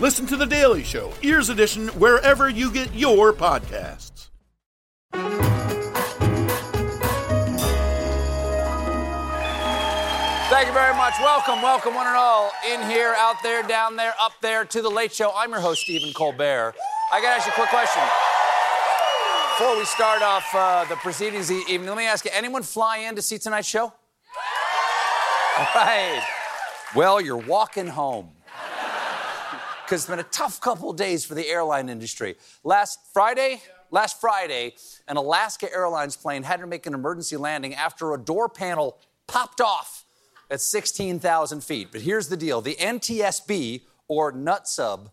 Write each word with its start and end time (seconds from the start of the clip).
Listen 0.00 0.26
to 0.26 0.36
The 0.36 0.44
Daily 0.44 0.82
Show, 0.82 1.12
Ears 1.22 1.50
Edition, 1.50 1.86
wherever 1.88 2.48
you 2.48 2.72
get 2.72 2.92
your 2.94 3.32
podcasts. 3.32 4.26
Thank 10.50 10.66
you 10.66 10.72
very 10.72 10.96
much. 10.96 11.14
Welcome, 11.20 11.62
welcome, 11.62 11.94
one 11.94 12.08
and 12.08 12.16
all, 12.16 12.50
in 12.68 12.82
here, 12.90 13.14
out 13.16 13.36
there, 13.44 13.62
down 13.62 13.94
there, 13.94 14.14
up 14.20 14.32
there, 14.42 14.64
to 14.64 14.82
The 14.82 14.90
Late 14.90 15.12
Show. 15.12 15.32
I'm 15.32 15.50
your 15.50 15.60
host, 15.60 15.82
Stephen 15.82 16.12
Colbert. 16.12 16.74
I 17.12 17.20
got 17.20 17.30
to 17.30 17.36
ask 17.36 17.46
you 17.46 17.52
a 17.52 17.54
quick 17.54 17.68
question. 17.68 18.02
Before 19.56 19.78
we 19.78 19.84
start 19.84 20.22
off 20.22 20.52
uh, 20.52 20.84
the 20.86 20.96
proceedings 20.96 21.46
this 21.46 21.70
evening, 21.70 21.88
let 21.88 21.96
me 21.96 22.06
ask 22.06 22.24
you 22.24 22.32
anyone 22.34 22.64
fly 22.64 22.98
in 22.98 23.14
to 23.14 23.22
see 23.22 23.38
tonight's 23.38 23.68
show? 23.68 23.84
All 23.84 25.66
right. 25.76 26.26
Well, 26.96 27.20
you're 27.20 27.36
walking 27.36 27.86
home 27.86 28.30
because 29.84 30.02
it's 30.02 30.10
been 30.10 30.18
a 30.18 30.22
tough 30.24 30.60
couple 30.60 30.92
days 30.94 31.24
for 31.24 31.34
the 31.34 31.46
airline 31.46 31.88
industry. 31.88 32.36
Last 32.62 32.98
Friday, 33.12 33.60
last 33.90 34.18
Friday, 34.18 34.74
an 35.08 35.18
Alaska 35.18 35.70
Airlines 35.72 36.16
plane 36.16 36.42
had 36.42 36.60
to 36.60 36.66
make 36.66 36.86
an 36.86 36.94
emergency 36.94 37.36
landing 37.36 37.74
after 37.74 38.14
a 38.14 38.18
door 38.18 38.48
panel 38.48 38.98
popped 39.26 39.60
off 39.60 40.04
at 40.50 40.60
16,000 40.60 41.62
feet. 41.62 41.88
But 41.92 42.00
here's 42.00 42.28
the 42.28 42.36
deal 42.36 42.62
the 42.62 42.76
NTSB, 42.76 43.82
or 44.08 44.32
NUTSUB, 44.32 45.10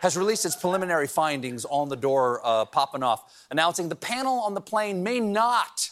has 0.00 0.18
released 0.18 0.44
its 0.44 0.56
preliminary 0.56 1.06
findings 1.06 1.64
on 1.64 1.88
the 1.88 1.96
door 1.96 2.42
uh, 2.44 2.66
popping 2.66 3.02
off, 3.02 3.46
announcing 3.50 3.88
the 3.88 3.96
panel 3.96 4.40
on 4.40 4.52
the 4.52 4.60
plane 4.60 5.02
may 5.02 5.20
not 5.20 5.90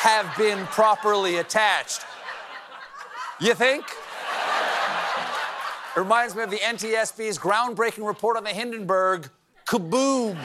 have 0.00 0.36
been 0.36 0.66
properly 0.66 1.36
attached. 1.36 2.04
You 3.40 3.54
think? 3.54 3.84
It 5.96 5.98
reminds 5.98 6.36
me 6.36 6.42
of 6.42 6.50
the 6.50 6.58
NTSB's 6.58 7.38
groundbreaking 7.38 8.06
report 8.06 8.36
on 8.36 8.44
the 8.44 8.50
Hindenburg. 8.50 9.30
Kaboom! 9.66 10.38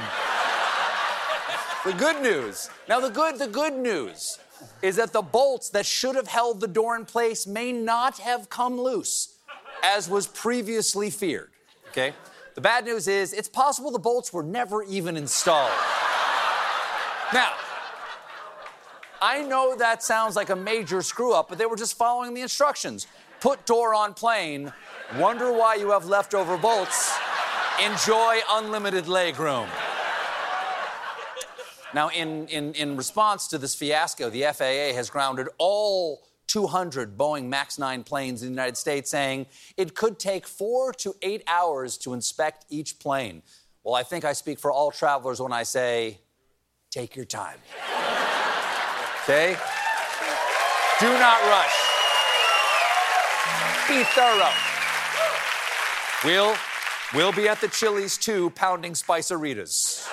the 1.83 1.93
good 1.93 2.21
news. 2.21 2.70
Now, 2.87 3.02
the 3.02 3.09
good, 3.09 3.37
the 3.37 3.47
good 3.47 3.73
news 3.73 4.39
is 4.81 4.95
that 4.95 5.11
the 5.11 5.21
bolts 5.21 5.70
that 5.71 5.86
should 5.86 6.15
have 6.15 6.27
held 6.27 6.61
the 6.61 6.67
door 6.67 6.95
in 6.95 7.05
place 7.05 7.45
may 7.45 7.73
not 7.73 8.20
have 8.20 8.49
come 8.49 8.80
loose, 8.80 9.39
as 9.83 10.09
was 10.09 10.25
previously 10.25 11.09
feared. 11.09 11.52
Okay? 11.89 12.14
The 12.55 12.61
bad 12.61 12.86
news 12.86 13.09
is 13.09 13.33
it's 13.33 13.49
possible 13.49 13.91
the 13.91 13.99
bolts 13.99 14.31
were 14.31 14.43
never 14.43 14.83
even 14.83 15.17
installed. 15.17 15.71
now, 17.33 17.53
I 19.25 19.41
know 19.41 19.75
that 19.75 20.03
sounds 20.03 20.36
like 20.36 20.52
a 20.52 20.55
major 20.55 21.02
screw 21.02 21.33
up, 21.33 21.49
but 21.49 21.58
they 21.58 21.65
were 21.65 21.75
just 21.75 21.97
following 21.97 22.36
the 22.36 22.41
instructions. 22.41 23.08
Put 23.39 23.65
door 23.65 23.95
on 23.95 24.13
plane, 24.13 24.71
wonder 25.17 25.52
why 25.52 25.73
you 25.75 25.89
have 25.89 26.05
leftover 26.05 26.58
bolts, 26.58 27.11
enjoy 27.83 28.37
unlimited 28.52 29.05
legroom. 29.05 29.67
Now, 31.95 32.09
in, 32.09 32.47
in, 32.49 32.75
in 32.75 32.95
response 32.95 33.47
to 33.47 33.58
this 33.58 33.73
fiasco, 33.73 34.30
the 34.30 34.43
FAA 34.43 34.93
has 34.95 35.09
grounded 35.09 35.47
all 35.58 36.21
200 36.45 37.17
Boeing 37.17 37.45
MAX 37.45 37.80
9 37.80 38.03
planes 38.03 38.43
in 38.43 38.49
the 38.49 38.52
United 38.52 38.77
States, 38.77 39.09
saying 39.09 39.47
it 39.75 39.95
could 39.95 40.19
take 40.19 40.45
four 40.45 40.93
to 40.93 41.15
eight 41.23 41.41
hours 41.47 41.97
to 41.97 42.14
inspect 42.14 42.65
each 42.69 42.99
plane. 42.99 43.41
Well, 43.83 43.95
I 43.95 44.03
think 44.03 44.23
I 44.23 44.33
speak 44.33 44.59
for 44.59 44.71
all 44.71 44.91
travelers 44.91 45.41
when 45.41 45.52
I 45.52 45.64
say, 45.64 46.19
take 46.91 47.15
your 47.15 47.25
time. 47.25 47.58
Okay? 49.25 49.58
Do 50.99 51.08
not 51.08 51.41
rush. 51.49 51.75
Be 53.89 54.03
thorough. 54.03 54.52
We'll, 56.23 56.55
we'll 57.11 57.31
be 57.31 57.47
at 57.47 57.59
the 57.59 57.67
Chili's 57.67 58.19
too, 58.19 58.52
pounding 58.52 58.93
spiceritas. 58.93 60.08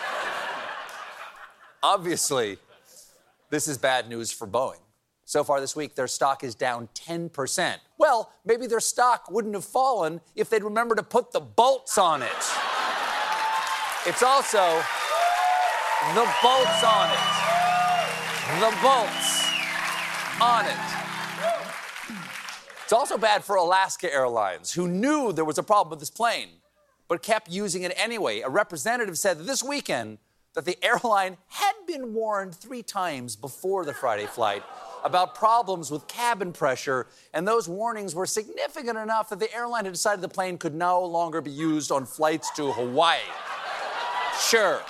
Obviously, 1.82 2.56
this 3.50 3.68
is 3.68 3.76
bad 3.76 4.08
news 4.08 4.32
for 4.32 4.46
Boeing. 4.46 4.80
So 5.26 5.44
far 5.44 5.60
this 5.60 5.76
week, 5.76 5.94
their 5.94 6.08
stock 6.08 6.42
is 6.42 6.54
down 6.54 6.88
10%. 6.94 7.76
Well, 7.98 8.32
maybe 8.46 8.66
their 8.66 8.80
stock 8.80 9.30
wouldn't 9.30 9.54
have 9.54 9.66
fallen 9.66 10.22
if 10.36 10.48
they'd 10.48 10.64
remember 10.64 10.94
to 10.94 11.02
put 11.02 11.32
the 11.32 11.40
bolts 11.40 11.98
on 11.98 12.22
it. 12.22 12.30
It's 14.06 14.22
also 14.22 14.82
the 16.14 16.34
bolts 16.42 16.82
on 16.82 17.10
it 17.10 17.61
the 18.58 18.76
bolts 18.82 19.47
on 20.41 20.66
it. 20.66 20.76
It's 22.84 22.92
also 22.92 23.16
bad 23.16 23.44
for 23.44 23.56
Alaska 23.56 24.12
Airlines, 24.12 24.72
who 24.72 24.88
knew 24.88 25.32
there 25.32 25.44
was 25.44 25.58
a 25.58 25.62
problem 25.62 25.91
with 25.91 26.00
this 26.00 26.10
plane, 26.10 26.48
but 27.08 27.22
kept 27.22 27.48
using 27.50 27.82
it 27.82 27.92
anyway. 27.97 28.41
A 28.41 28.48
representative 28.48 29.16
said 29.16 29.38
this 29.38 29.62
weekend 29.62 30.19
that 30.54 30.64
the 30.64 30.76
airline 30.84 31.38
had 31.48 31.72
been 31.86 32.12
warned 32.12 32.54
three 32.54 32.82
times 32.82 33.36
before 33.36 33.84
the 33.84 33.94
Friday 33.94 34.26
flight 34.26 34.62
about 35.04 35.34
problems 35.34 35.91
with 35.91 36.06
cabin 36.06 36.52
pressure, 36.52 37.06
and 37.32 37.47
those 37.48 37.69
warnings 37.69 38.14
were 38.14 38.26
significant 38.26 38.98
enough 38.98 39.31
that 39.31 39.41
the 39.41 39.52
airline 39.54 39.84
had 39.84 39.94
decided 39.94 40.20
the 40.20 40.28
plane 40.28 40.58
could 40.58 40.75
no 40.75 41.02
longer 41.04 41.41
be 41.41 41.50
used 41.50 41.91
on 41.91 42.04
flights 42.04 42.50
to 42.50 42.72
Hawaii. 42.72 43.19
Sure, 44.38 44.81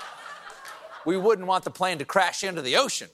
we 1.06 1.16
wouldn't 1.16 1.46
want 1.46 1.64
the 1.64 1.70
plane 1.70 1.98
to 1.98 2.04
crash 2.04 2.42
into 2.42 2.62
the 2.62 2.76
ocean. 2.76 3.08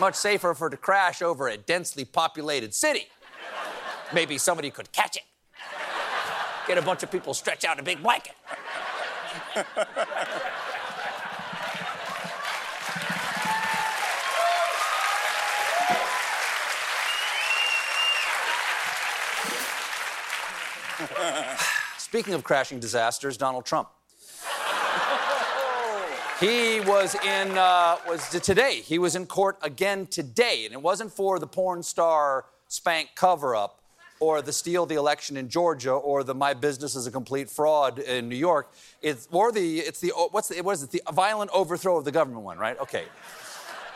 Much 0.00 0.14
safer 0.14 0.54
for 0.54 0.68
it 0.68 0.70
to 0.70 0.76
crash 0.76 1.22
over 1.22 1.48
a 1.48 1.56
densely 1.56 2.04
populated 2.04 2.72
city. 2.72 3.06
Maybe 4.12 4.38
somebody 4.38 4.70
could 4.70 4.92
catch 4.92 5.16
it. 5.16 5.24
Get 6.66 6.78
a 6.78 6.82
bunch 6.82 7.02
of 7.02 7.10
people 7.10 7.34
stretch 7.34 7.64
out 7.64 7.80
a 7.80 7.82
big 7.82 8.02
blanket. 8.02 8.34
Speaking 21.98 22.34
of 22.34 22.44
crashing 22.44 22.80
disasters, 22.80 23.36
Donald 23.36 23.64
Trump. 23.66 23.88
He 26.40 26.78
was 26.78 27.16
in, 27.16 27.58
uh, 27.58 27.96
was 28.06 28.28
today, 28.28 28.80
he 28.84 29.00
was 29.00 29.16
in 29.16 29.26
court 29.26 29.58
again 29.60 30.06
today, 30.06 30.66
and 30.66 30.72
it 30.72 30.80
wasn't 30.80 31.12
for 31.12 31.40
the 31.40 31.48
porn 31.48 31.82
star 31.82 32.44
spank 32.68 33.10
cover 33.16 33.56
up 33.56 33.80
or 34.20 34.40
the 34.40 34.52
steal 34.52 34.86
the 34.86 34.94
election 34.94 35.36
in 35.36 35.48
Georgia 35.48 35.90
or 35.90 36.22
the 36.22 36.36
my 36.36 36.54
business 36.54 36.94
is 36.94 37.08
a 37.08 37.10
complete 37.10 37.50
fraud 37.50 37.98
in 37.98 38.28
New 38.28 38.36
York. 38.36 38.72
It's, 39.02 39.26
or 39.32 39.50
the, 39.50 39.80
it's 39.80 39.98
the, 39.98 40.12
what's 40.30 40.46
the, 40.46 40.60
what 40.60 40.74
is 40.74 40.84
it, 40.84 40.92
the 40.92 41.02
violent 41.12 41.50
overthrow 41.52 41.96
of 41.96 42.04
the 42.04 42.12
government 42.12 42.44
one, 42.44 42.56
right? 42.56 42.78
Okay. 42.78 43.06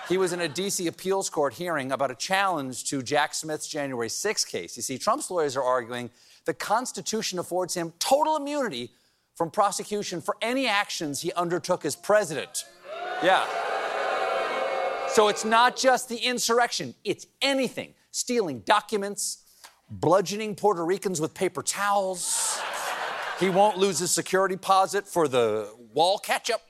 He 0.09 0.19
was 0.19 0.33
in 0.33 0.41
a 0.41 0.49
DC 0.49 0.89
appeals 0.89 1.31
court 1.31 1.55
hearing 1.55 1.93
about 1.93 2.11
a 2.11 2.17
challenge 2.17 2.83
to 2.87 3.05
Jack 3.05 3.35
Smith's 3.35 3.69
January 3.69 4.09
6 4.09 4.45
case. 4.47 4.77
You 4.77 4.83
see, 4.83 4.99
Trump's 4.99 5.31
lawyers 5.31 5.57
are 5.57 5.63
arguing 5.63 6.11
the 6.45 6.55
Constitution 6.55 7.39
affords 7.39 7.75
him 7.75 7.93
total 8.01 8.37
immunity 8.37 8.91
from 9.35 9.51
prosecution 9.51 10.21
for 10.21 10.37
any 10.43 10.67
actions 10.67 11.21
he 11.21 11.33
undertook 11.33 11.85
as 11.85 11.97
president. 11.97 12.65
Yeah. 13.23 13.47
So 15.09 15.29
it's 15.29 15.45
not 15.45 15.77
just 15.77 16.09
the 16.09 16.17
insurrection, 16.17 16.95
it's 17.05 17.27
anything 17.41 17.95
stealing 18.13 18.61
documents, 18.61 19.45
bludgeoning 19.91 20.55
Puerto 20.55 20.85
Ricans 20.85 21.21
with 21.21 21.35
paper 21.35 21.63
towels. 21.63 22.61
he 23.41 23.49
won't 23.49 23.77
lose 23.77 23.99
his 23.99 24.11
security 24.11 24.55
deposit 24.55 25.07
for 25.07 25.27
the 25.27 25.75
wall 25.93 26.19
ketchup. 26.19 26.61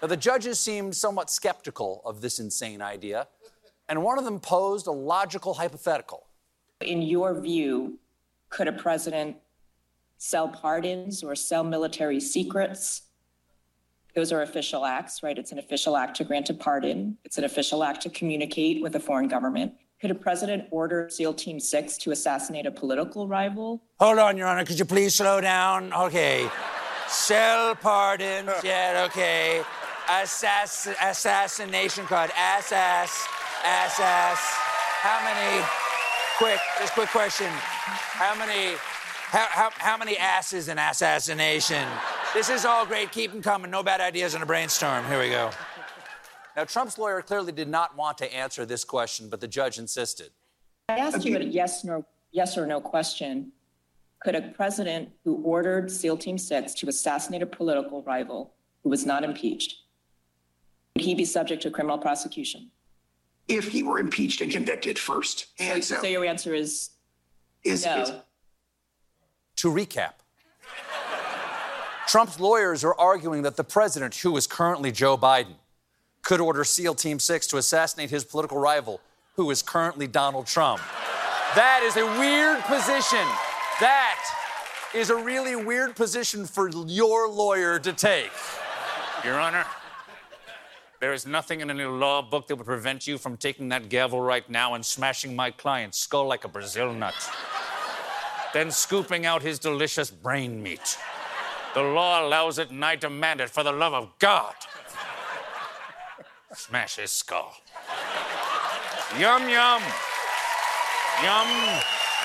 Now, 0.00 0.08
the 0.08 0.16
judges 0.16 0.60
seemed 0.60 0.94
somewhat 0.94 1.30
skeptical 1.30 2.02
of 2.04 2.20
this 2.20 2.38
insane 2.38 2.82
idea, 2.82 3.26
and 3.88 4.02
one 4.02 4.18
of 4.18 4.24
them 4.24 4.38
posed 4.38 4.86
a 4.86 4.92
logical 4.92 5.54
hypothetical. 5.54 6.26
In 6.82 7.00
your 7.00 7.38
view, 7.40 7.98
could 8.50 8.68
a 8.68 8.72
president 8.72 9.36
sell 10.18 10.48
pardons 10.48 11.22
or 11.22 11.34
sell 11.34 11.64
military 11.64 12.20
secrets? 12.20 13.02
Those 14.14 14.32
are 14.32 14.42
official 14.42 14.84
acts, 14.86 15.22
right? 15.22 15.36
It's 15.36 15.52
an 15.52 15.58
official 15.58 15.96
act 15.96 16.16
to 16.16 16.24
grant 16.24 16.48
a 16.48 16.54
pardon. 16.54 17.18
It's 17.24 17.36
an 17.36 17.44
official 17.44 17.84
act 17.84 18.02
to 18.02 18.10
communicate 18.10 18.82
with 18.82 18.96
a 18.96 19.00
foreign 19.00 19.28
government. 19.28 19.74
Could 20.00 20.10
a 20.10 20.14
president 20.14 20.68
order 20.70 21.08
SEAL 21.10 21.34
Team 21.34 21.60
6 21.60 21.98
to 21.98 22.10
assassinate 22.10 22.66
a 22.66 22.70
political 22.70 23.28
rival? 23.28 23.82
Hold 23.98 24.18
on, 24.18 24.36
Your 24.36 24.46
Honor. 24.46 24.64
Could 24.64 24.78
you 24.78 24.84
please 24.84 25.14
slow 25.14 25.40
down? 25.40 25.92
Okay. 25.92 26.48
Sell 27.08 27.74
pardons. 27.74 28.50
Yeah, 28.62 29.04
okay. 29.08 29.62
Assass- 30.06 30.94
assassination 31.02 32.04
card. 32.06 32.30
Ass, 32.36 32.72
ass, 32.72 33.26
ass, 33.64 34.00
ass. 34.00 34.38
How 35.00 35.22
many? 35.24 35.64
Quick, 36.38 36.60
just 36.78 36.92
quick 36.92 37.08
question. 37.08 37.48
How 37.50 38.34
many? 38.38 38.76
How, 39.28 39.46
how, 39.50 39.70
how 39.74 39.96
many 39.96 40.16
asses 40.16 40.68
in 40.68 40.78
assassination? 40.78 41.86
This 42.32 42.48
is 42.48 42.64
all 42.64 42.86
great. 42.86 43.10
Keep 43.10 43.32
them 43.32 43.42
coming. 43.42 43.70
No 43.70 43.82
bad 43.82 44.00
ideas 44.00 44.34
in 44.34 44.42
a 44.42 44.46
brainstorm. 44.46 45.04
Here 45.06 45.18
we 45.18 45.30
go. 45.30 45.50
Now, 46.56 46.64
Trump's 46.64 46.96
lawyer 46.96 47.20
clearly 47.22 47.52
did 47.52 47.68
not 47.68 47.96
want 47.96 48.18
to 48.18 48.32
answer 48.32 48.64
this 48.64 48.84
question, 48.84 49.28
but 49.28 49.40
the 49.40 49.48
judge 49.48 49.78
insisted. 49.78 50.30
I 50.88 50.98
asked 50.98 51.24
you 51.24 51.36
a 51.36 51.40
yes, 51.42 51.82
no, 51.82 52.06
yes 52.30 52.56
or 52.56 52.66
no 52.66 52.80
question. 52.80 53.50
Could 54.20 54.36
a 54.36 54.42
president 54.42 55.10
who 55.24 55.42
ordered 55.42 55.90
SEAL 55.90 56.18
Team 56.18 56.38
6 56.38 56.74
to 56.74 56.88
assassinate 56.88 57.42
a 57.42 57.46
political 57.46 58.02
rival 58.04 58.54
who 58.82 58.90
was 58.90 59.04
not 59.04 59.24
impeached, 59.24 59.74
would 60.94 61.04
he 61.04 61.14
be 61.14 61.24
subject 61.24 61.62
to 61.62 61.70
criminal 61.70 61.98
prosecution? 61.98 62.70
If 63.48 63.68
he 63.68 63.82
were 63.82 63.98
impeached 63.98 64.40
and 64.40 64.50
convicted 64.50 64.98
first. 64.98 65.46
And 65.58 65.84
so, 65.84 66.00
So 66.00 66.06
your 66.06 66.24
answer 66.24 66.54
is 66.54 66.90
is, 67.64 67.84
no. 67.84 68.02
is- 68.02 68.12
To 69.56 69.68
recap, 69.68 70.12
Trump's 72.06 72.38
lawyers 72.38 72.84
are 72.84 72.94
arguing 72.98 73.42
that 73.42 73.56
the 73.56 73.64
president, 73.64 74.14
who 74.16 74.36
is 74.36 74.46
currently 74.46 74.92
Joe 74.92 75.16
Biden, 75.16 75.54
could 76.22 76.40
order 76.40 76.62
SEAL 76.62 76.94
Team 76.96 77.18
6 77.18 77.46
to 77.48 77.56
assassinate 77.56 78.10
his 78.10 78.24
political 78.24 78.58
rival, 78.58 79.00
who 79.34 79.50
is 79.50 79.62
currently 79.62 80.06
Donald 80.06 80.46
Trump. 80.46 80.80
That 81.54 81.80
is 81.84 81.96
a 81.96 82.04
weird 82.18 82.60
position. 82.64 83.24
That 83.80 84.22
is 84.94 85.10
a 85.10 85.16
really 85.16 85.56
weird 85.56 85.96
position 85.96 86.46
for 86.46 86.68
your 86.86 87.28
lawyer 87.28 87.78
to 87.78 87.92
take. 87.92 88.32
Your 89.24 89.40
Honor, 89.40 89.64
there 91.00 91.12
is 91.12 91.26
nothing 91.26 91.60
in 91.60 91.70
any 91.70 91.84
law 91.84 92.22
book 92.22 92.46
that 92.48 92.56
would 92.56 92.66
prevent 92.66 93.06
you 93.06 93.18
from 93.18 93.36
taking 93.36 93.68
that 93.70 93.88
gavel 93.88 94.20
right 94.20 94.48
now 94.50 94.74
and 94.74 94.84
smashing 94.84 95.34
my 95.34 95.50
client's 95.50 95.98
skull 95.98 96.26
like 96.26 96.44
a 96.44 96.48
Brazil 96.48 96.92
nut. 96.92 97.14
Then 98.52 98.70
scooping 98.70 99.26
out 99.26 99.42
his 99.42 99.58
delicious 99.58 100.10
brain 100.10 100.62
meat. 100.62 100.98
The 101.74 101.82
law 101.82 102.26
allows 102.26 102.58
it, 102.58 102.70
and 102.70 102.84
I 102.84 102.96
demand 102.96 103.40
it 103.40 103.50
for 103.50 103.62
the 103.62 103.72
love 103.72 103.92
of 103.92 104.18
God. 104.18 104.54
Smash 106.54 106.96
his 106.96 107.10
skull. 107.10 107.54
Yum, 109.18 109.48
yum. 109.48 109.82
Yum, 111.22 111.48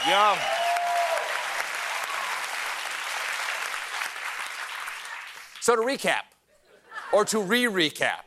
yum. 0.08 0.38
So, 5.60 5.76
to 5.76 5.82
recap, 5.82 6.24
or 7.14 7.24
to 7.26 7.40
re 7.40 7.66
recap, 7.66 8.24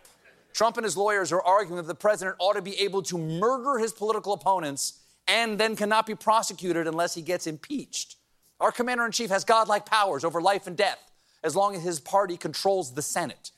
Trump 0.52 0.76
and 0.76 0.84
his 0.84 0.96
lawyers 0.96 1.32
are 1.32 1.42
arguing 1.42 1.76
that 1.78 1.88
the 1.88 1.94
president 1.94 2.36
ought 2.38 2.52
to 2.52 2.62
be 2.62 2.78
able 2.80 3.02
to 3.02 3.18
murder 3.18 3.78
his 3.78 3.92
political 3.92 4.32
opponents 4.32 5.00
and 5.26 5.58
then 5.58 5.76
cannot 5.76 6.06
be 6.06 6.14
prosecuted 6.14 6.86
unless 6.86 7.14
he 7.14 7.22
gets 7.22 7.46
impeached. 7.46 8.16
Our 8.60 8.72
commander 8.72 9.04
in 9.04 9.12
chief 9.12 9.30
has 9.30 9.44
godlike 9.44 9.86
powers 9.86 10.24
over 10.24 10.40
life 10.40 10.66
and 10.66 10.76
death 10.76 11.10
as 11.42 11.54
long 11.54 11.74
as 11.76 11.82
his 11.82 12.00
party 12.00 12.36
controls 12.36 12.94
the 12.94 13.02
Senate. 13.02 13.50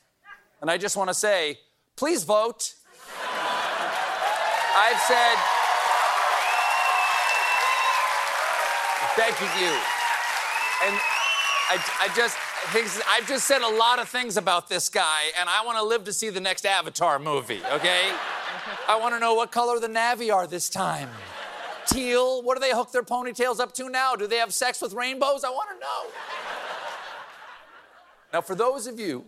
And 0.60 0.70
I 0.70 0.78
just 0.78 0.96
want 0.96 1.08
to 1.08 1.14
say, 1.14 1.58
please 1.96 2.24
vote. 2.24 2.74
I've 4.78 5.00
said, 5.00 5.36
begging 9.16 9.48
you. 9.60 9.72
And 10.84 10.94
I, 11.68 11.78
I 12.00 12.08
just, 12.14 12.36
I've 13.08 13.26
just 13.26 13.46
said 13.46 13.62
a 13.62 13.76
lot 13.76 13.98
of 13.98 14.08
things 14.08 14.36
about 14.36 14.68
this 14.68 14.88
guy, 14.88 15.30
and 15.38 15.48
I 15.48 15.64
want 15.64 15.78
to 15.78 15.84
live 15.84 16.04
to 16.04 16.12
see 16.12 16.28
the 16.28 16.40
next 16.40 16.66
Avatar 16.66 17.18
movie, 17.18 17.60
okay? 17.72 18.12
I 18.88 18.96
want 18.96 19.14
to 19.14 19.20
know 19.20 19.34
what 19.34 19.50
color 19.50 19.80
the 19.80 19.88
Na'vi 19.88 20.32
are 20.32 20.46
this 20.46 20.68
time. 20.68 21.08
Teal? 21.88 22.42
What 22.42 22.56
do 22.56 22.60
they 22.60 22.72
hook 22.72 22.92
their 22.92 23.02
ponytails 23.02 23.60
up 23.60 23.72
to 23.74 23.88
now? 23.88 24.14
Do 24.14 24.26
they 24.26 24.36
have 24.36 24.52
sex 24.52 24.80
with 24.80 24.92
rainbows? 24.92 25.44
I 25.44 25.50
want 25.50 25.68
to 25.70 25.78
know. 25.80 26.12
Now, 28.32 28.40
for 28.40 28.54
those 28.54 28.86
of 28.86 28.98
you 28.98 29.24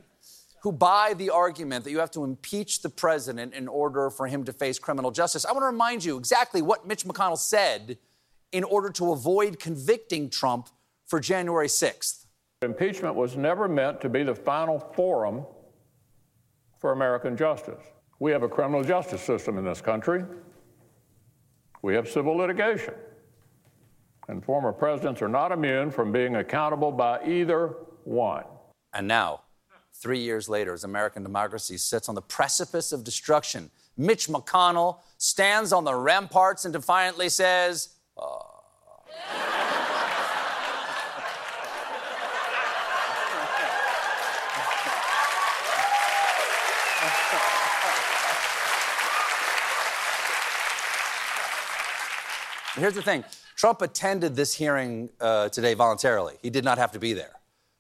who 0.62 0.72
buy 0.72 1.14
the 1.14 1.31
argument 1.31 1.84
that 1.84 1.90
you 1.90 2.00
have 2.00 2.10
to 2.10 2.25
impeach 2.25 2.82
the 2.82 2.88
president 2.88 3.55
in 3.55 3.69
order 3.69 4.10
for 4.10 4.26
him 4.26 4.44
to 4.44 4.52
face 4.52 4.78
criminal 4.78 5.10
justice, 5.10 5.44
I 5.44 5.52
want 5.52 5.62
to 5.62 5.66
remind 5.66 6.05
you 6.05 6.19
exactly 6.19 6.62
what 6.62 6.87
Mitch 6.87 7.05
McConnell 7.05 7.38
said 7.38 7.99
in 8.52 8.64
order 8.64 8.90
to 8.90 9.12
avoid 9.12 9.60
convicting 9.60 10.28
Trump 10.31 10.69
for 11.06 11.20
January 11.20 11.69
6th. 11.69 12.26
Impeachment 12.62 13.14
was 13.14 13.37
never 13.37 13.69
meant 13.69 14.00
to 14.00 14.08
be 14.08 14.25
the 14.25 14.34
final 14.34 14.78
forum 14.78 15.46
for 16.78 16.93
American 16.93 17.37
justice. 17.37 17.82
We 18.19 18.32
have 18.32 18.43
a 18.43 18.49
criminal 18.49 18.82
justice 18.82 19.22
system 19.22 19.58
in 19.58 19.64
this 19.64 19.81
country. 19.81 20.25
We 21.82 21.94
have 21.94 22.08
civil 22.08 22.36
litigation. 22.36 22.94
And 24.28 24.44
former 24.44 24.72
presidents 24.72 25.22
are 25.22 25.28
not 25.28 25.52
immune 25.52 25.90
from 25.90 26.12
being 26.12 26.36
accountable 26.36 26.92
by 26.92 27.25
either 27.25 27.76
one. 28.04 28.44
And 28.92 29.08
now, 29.08 29.42
three 29.94 30.19
years 30.19 30.48
later, 30.48 30.75
as 30.75 30.84
American 30.84 31.22
democracy 31.22 31.78
sits 31.78 32.08
on 32.08 32.14
the 32.14 32.22
precipice 32.22 32.92
of 32.92 33.04
destruction, 33.04 33.70
Mitch 33.96 34.28
McConnell 34.28 34.98
stands 35.16 35.72
on 35.72 35.84
the 35.84 35.94
ramparts 35.94 36.64
and 36.64 36.72
defiantly 36.72 37.28
says, 37.28 37.88
uh, 38.16 38.38
Here's 52.79 52.94
the 52.94 53.03
thing 53.03 53.25
Trump 53.56 53.82
attended 53.82 54.37
this 54.37 54.55
hearing 54.55 55.11
uh, 55.20 55.49
today 55.49 55.75
voluntarily. 55.75 56.35
He 56.43 56.51
did 56.51 56.65
not 56.65 56.79
have 56.79 56.93
to 56.93 56.99
be 56.99 57.13
there. 57.13 57.32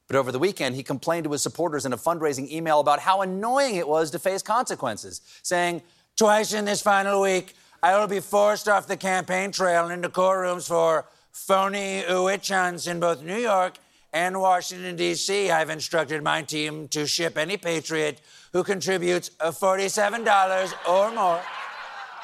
But 0.08 0.16
over 0.16 0.32
the 0.32 0.38
weekend, 0.38 0.74
he 0.74 0.82
complained 0.82 1.24
to 1.24 1.32
his 1.32 1.42
supporters 1.42 1.84
in 1.84 1.92
a 1.92 1.96
fundraising 1.96 2.50
email 2.50 2.80
about 2.80 2.98
how 2.98 3.20
annoying 3.20 3.76
it 3.76 3.86
was 3.86 4.10
to 4.12 4.18
face 4.18 4.42
consequences, 4.42 5.20
saying, 5.42 5.82
Twice 6.16 6.52
in 6.52 6.64
this 6.64 6.80
final 6.80 7.20
week, 7.20 7.54
I 7.82 7.98
will 7.98 8.08
be 8.08 8.20
forced 8.20 8.68
off 8.68 8.88
the 8.88 8.96
campaign 8.96 9.52
trail 9.52 9.84
and 9.84 9.92
into 9.92 10.08
courtrooms 10.08 10.66
for 10.66 11.04
phony 11.30 12.02
witch 12.08 12.48
hunts 12.48 12.86
in 12.86 12.98
both 12.98 13.22
New 13.22 13.36
York 13.36 13.78
and 14.12 14.40
Washington, 14.40 14.96
D.C. 14.96 15.50
I've 15.50 15.70
instructed 15.70 16.22
my 16.24 16.42
team 16.42 16.88
to 16.88 17.06
ship 17.06 17.36
any 17.38 17.56
patriot 17.56 18.20
who 18.52 18.64
contributes 18.64 19.30
uh, 19.38 19.50
$47 19.50 20.72
or 20.88 21.14
more 21.14 21.40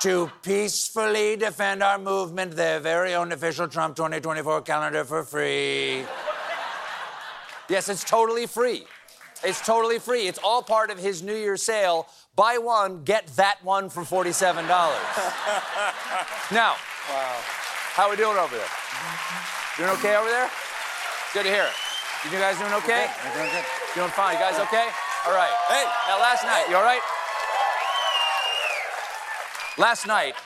to 0.00 0.30
peacefully 0.42 1.36
defend 1.36 1.82
our 1.82 1.98
movement, 1.98 2.56
their 2.56 2.80
very 2.80 3.14
own 3.14 3.32
official 3.32 3.68
Trump 3.68 3.96
2024 3.96 4.62
calendar 4.62 5.04
for 5.04 5.22
free. 5.22 6.04
yes, 7.68 7.88
it's 7.88 8.04
totally 8.04 8.46
free. 8.46 8.84
It's 9.42 9.64
totally 9.64 9.98
free. 9.98 10.26
It's 10.26 10.38
all 10.42 10.62
part 10.62 10.90
of 10.90 10.98
his 10.98 11.22
New 11.22 11.34
Year's 11.34 11.62
sale. 11.62 12.08
Buy 12.36 12.58
one, 12.58 13.04
get 13.04 13.26
that 13.36 13.62
one 13.62 13.88
for 13.88 14.02
$47. 14.02 14.54
now, 16.52 16.74
how 17.94 18.04
are 18.06 18.10
we 18.10 18.16
doing 18.16 18.36
over 18.36 18.56
there? 18.56 18.66
Doing 19.76 19.90
okay 19.90 20.16
over 20.16 20.28
there? 20.28 20.50
Good 21.32 21.44
to 21.44 21.50
hear 21.50 21.64
it. 21.64 21.74
You 22.24 22.38
guys 22.38 22.58
doing 22.58 22.72
okay? 22.72 23.10
Doing 23.36 23.50
good. 23.50 23.64
Doing 23.94 24.10
fine. 24.10 24.34
You 24.34 24.40
guys 24.40 24.58
okay? 24.66 24.88
All 25.26 25.34
right. 25.34 25.52
Hey. 25.68 25.84
Now, 26.08 26.18
last 26.20 26.42
night, 26.42 26.64
you 26.68 26.76
all 26.76 26.82
right? 26.82 27.02
Last 29.76 30.06
night, 30.06 30.36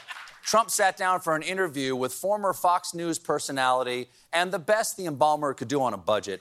Trump 0.43 0.71
sat 0.71 0.97
down 0.97 1.21
for 1.21 1.37
an 1.37 1.43
interview 1.43 1.95
with 1.95 2.15
former 2.15 2.55
Fox 2.55 2.95
News 2.95 3.19
personality 3.19 4.09
and 4.33 4.51
the 4.51 4.59
best 4.59 4.97
the 4.97 5.05
embalmer 5.05 5.53
could 5.53 5.69
do 5.69 5.83
on 5.83 5.93
a 5.93 5.99
budget, 5.99 6.41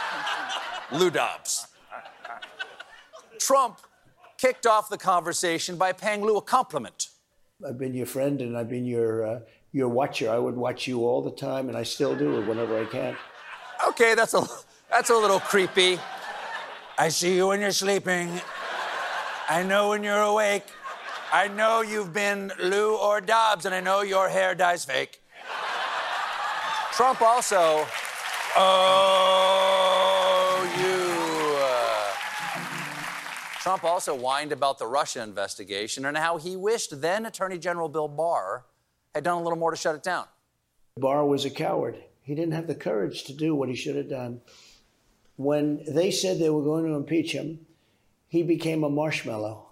Lou 0.92 1.10
Dobbs. 1.10 1.66
Trump 3.40 3.80
kicked 4.38 4.68
off 4.68 4.88
the 4.88 4.98
conversation 4.98 5.76
by 5.76 5.92
paying 5.92 6.22
Lou 6.22 6.36
a 6.36 6.42
compliment. 6.42 7.08
I've 7.66 7.78
been 7.78 7.94
your 7.94 8.06
friend 8.06 8.40
and 8.40 8.56
I've 8.56 8.68
been 8.68 8.84
your 8.84 9.26
uh, 9.26 9.40
your 9.72 9.88
watcher. 9.88 10.30
I 10.30 10.38
would 10.38 10.56
watch 10.56 10.86
you 10.86 11.04
all 11.04 11.22
the 11.22 11.32
time, 11.32 11.68
and 11.68 11.76
I 11.76 11.82
still 11.82 12.14
do 12.16 12.40
whenever 12.42 12.78
I 12.80 12.84
can. 12.84 13.16
Okay, 13.88 14.14
that's 14.14 14.34
a 14.34 14.46
that's 14.90 15.10
a 15.10 15.16
little 15.16 15.40
creepy. 15.40 15.98
I 16.96 17.08
see 17.08 17.34
you 17.34 17.48
when 17.48 17.60
you're 17.60 17.72
sleeping. 17.72 18.40
I 19.48 19.64
know 19.64 19.88
when 19.88 20.04
you're 20.04 20.22
awake. 20.22 20.64
I 21.32 21.46
know 21.48 21.80
you've 21.80 22.12
been 22.12 22.52
Lou 22.60 22.96
or 22.96 23.20
Dobbs, 23.20 23.64
and 23.64 23.74
I 23.74 23.80
know 23.80 24.02
your 24.02 24.28
hair 24.28 24.54
dye's 24.54 24.84
fake. 24.84 25.22
Trump 26.92 27.22
also. 27.22 27.86
Oh, 28.56 29.60
you. 30.76 31.10
Trump 33.60 33.84
also 33.84 34.16
whined 34.16 34.50
about 34.52 34.78
the 34.78 34.86
Russia 34.86 35.22
investigation 35.22 36.04
and 36.06 36.16
how 36.16 36.38
he 36.38 36.56
wished 36.56 37.00
then 37.00 37.26
Attorney 37.26 37.58
General 37.58 37.88
Bill 37.88 38.08
Barr 38.08 38.64
had 39.14 39.22
done 39.22 39.36
a 39.38 39.42
little 39.42 39.58
more 39.58 39.70
to 39.70 39.76
shut 39.76 39.94
it 39.94 40.02
down. 40.02 40.24
Barr 40.96 41.24
was 41.24 41.44
a 41.44 41.50
coward. 41.50 42.02
He 42.22 42.34
didn't 42.34 42.54
have 42.54 42.66
the 42.66 42.74
courage 42.74 43.24
to 43.24 43.32
do 43.32 43.54
what 43.54 43.68
he 43.68 43.74
should 43.76 43.96
have 43.96 44.08
done. 44.08 44.40
When 45.36 45.84
they 45.86 46.10
said 46.10 46.38
they 46.38 46.50
were 46.50 46.64
going 46.64 46.86
to 46.86 46.94
impeach 46.94 47.32
him, 47.32 47.66
he 48.28 48.42
became 48.42 48.82
a 48.82 48.90
marshmallow, 48.90 49.66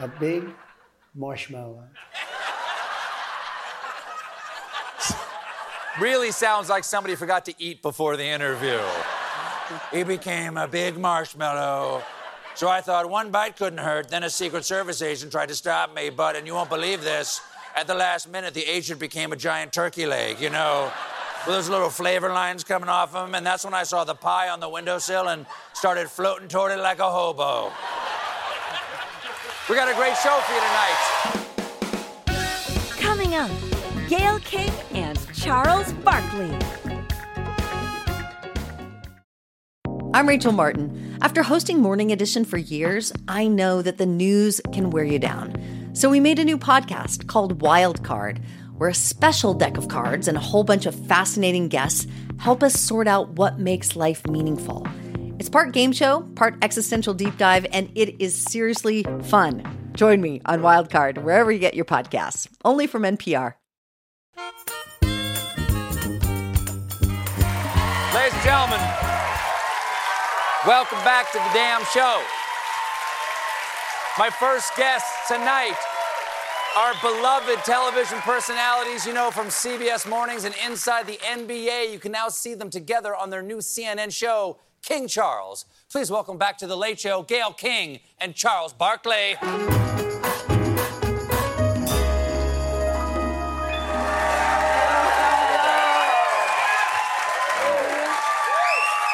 a 0.00 0.08
big 0.08 0.48
marshmallow. 1.14 1.84
Really 6.00 6.30
sounds 6.30 6.70
like 6.70 6.84
somebody 6.84 7.14
forgot 7.14 7.44
to 7.46 7.54
eat 7.58 7.82
before 7.82 8.16
the 8.16 8.24
interview. 8.24 8.80
he 9.92 10.02
became 10.02 10.56
a 10.56 10.66
big 10.66 10.96
marshmallow. 10.96 12.02
So 12.54 12.68
I 12.68 12.80
thought 12.80 13.08
one 13.10 13.30
bite 13.30 13.56
couldn't 13.56 13.78
hurt. 13.78 14.08
Then 14.08 14.24
a 14.24 14.30
Secret 14.30 14.64
Service 14.64 15.02
agent 15.02 15.32
tried 15.32 15.48
to 15.48 15.54
stop 15.54 15.94
me, 15.94 16.08
but, 16.08 16.36
and 16.36 16.46
you 16.46 16.54
won't 16.54 16.70
believe 16.70 17.02
this, 17.02 17.40
at 17.76 17.86
the 17.86 17.94
last 17.94 18.30
minute, 18.30 18.54
the 18.54 18.64
agent 18.64 18.98
became 18.98 19.32
a 19.32 19.36
giant 19.36 19.72
turkey 19.72 20.06
leg, 20.06 20.40
you 20.40 20.50
know, 20.50 20.90
with 21.46 21.54
those 21.54 21.68
little 21.68 21.90
flavor 21.90 22.30
lines 22.30 22.64
coming 22.64 22.88
off 22.88 23.14
of 23.14 23.28
him. 23.28 23.34
And 23.34 23.44
that's 23.46 23.64
when 23.64 23.74
I 23.74 23.82
saw 23.82 24.04
the 24.04 24.14
pie 24.14 24.48
on 24.48 24.60
the 24.60 24.68
windowsill 24.68 25.28
and 25.28 25.46
started 25.74 26.10
floating 26.10 26.48
toward 26.48 26.72
it 26.72 26.80
like 26.80 26.98
a 26.98 27.10
hobo. 27.10 27.72
We 29.68 29.76
got 29.76 29.88
a 29.90 29.94
great 29.94 30.16
show 30.16 30.40
for 30.46 30.52
you 30.54 30.60
tonight. 30.60 30.96
Coming 32.98 33.34
up, 33.34 33.50
Gayle 34.08 34.38
King 34.40 34.72
and 34.94 35.18
Charles 35.34 35.92
Barkley. 35.92 36.56
I'm 40.12 40.26
Rachel 40.26 40.50
Martin. 40.52 41.18
After 41.22 41.42
hosting 41.42 41.80
Morning 41.80 42.10
Edition 42.10 42.44
for 42.44 42.56
years, 42.56 43.12
I 43.28 43.46
know 43.46 43.80
that 43.82 43.98
the 43.98 44.06
news 44.06 44.60
can 44.72 44.90
wear 44.90 45.04
you 45.04 45.20
down. 45.20 45.54
So 45.92 46.10
we 46.10 46.18
made 46.18 46.38
a 46.40 46.44
new 46.44 46.58
podcast 46.58 47.28
called 47.28 47.62
Wild 47.62 48.02
Card, 48.02 48.40
where 48.76 48.88
a 48.88 48.94
special 48.94 49.54
deck 49.54 49.76
of 49.76 49.88
cards 49.88 50.26
and 50.26 50.36
a 50.36 50.40
whole 50.40 50.64
bunch 50.64 50.86
of 50.86 50.94
fascinating 51.06 51.68
guests 51.68 52.06
help 52.38 52.62
us 52.62 52.74
sort 52.74 53.06
out 53.06 53.30
what 53.30 53.60
makes 53.60 53.94
life 53.94 54.26
meaningful. 54.26 54.84
It's 55.40 55.48
part 55.48 55.72
game 55.72 55.92
show, 55.92 56.20
part 56.34 56.56
existential 56.60 57.14
deep 57.14 57.38
dive, 57.38 57.64
and 57.72 57.90
it 57.94 58.20
is 58.20 58.36
seriously 58.36 59.06
fun. 59.22 59.64
Join 59.94 60.20
me 60.20 60.42
on 60.44 60.60
Wild 60.60 60.90
Card 60.90 61.24
wherever 61.24 61.50
you 61.50 61.58
get 61.58 61.72
your 61.72 61.86
podcasts, 61.86 62.46
only 62.62 62.86
from 62.86 63.04
NPR. 63.04 63.54
Ladies 64.36 64.52
and 68.34 68.42
gentlemen, 68.44 68.80
welcome 70.66 70.98
back 71.04 71.32
to 71.32 71.38
the 71.38 71.50
damn 71.54 71.86
show. 71.86 72.22
My 74.18 74.28
first 74.28 74.76
guests 74.76 75.26
tonight 75.26 75.78
are 76.76 76.92
beloved 77.00 77.64
television 77.64 78.18
personalities 78.18 79.06
you 79.06 79.14
know 79.14 79.30
from 79.30 79.46
CBS 79.46 80.06
Mornings 80.06 80.44
and 80.44 80.54
Inside 80.66 81.06
the 81.06 81.16
NBA. 81.16 81.90
You 81.90 81.98
can 81.98 82.12
now 82.12 82.28
see 82.28 82.52
them 82.52 82.68
together 82.68 83.16
on 83.16 83.30
their 83.30 83.40
new 83.40 83.56
CNN 83.56 84.14
show, 84.14 84.58
King 84.82 85.08
Charles. 85.08 85.66
Please 85.90 86.10
welcome 86.10 86.38
back 86.38 86.58
to 86.58 86.66
The 86.66 86.76
Late 86.76 87.00
Show, 87.00 87.22
Gayle 87.22 87.52
King 87.52 88.00
and 88.18 88.34
Charles 88.34 88.72
Barkley. 88.72 89.36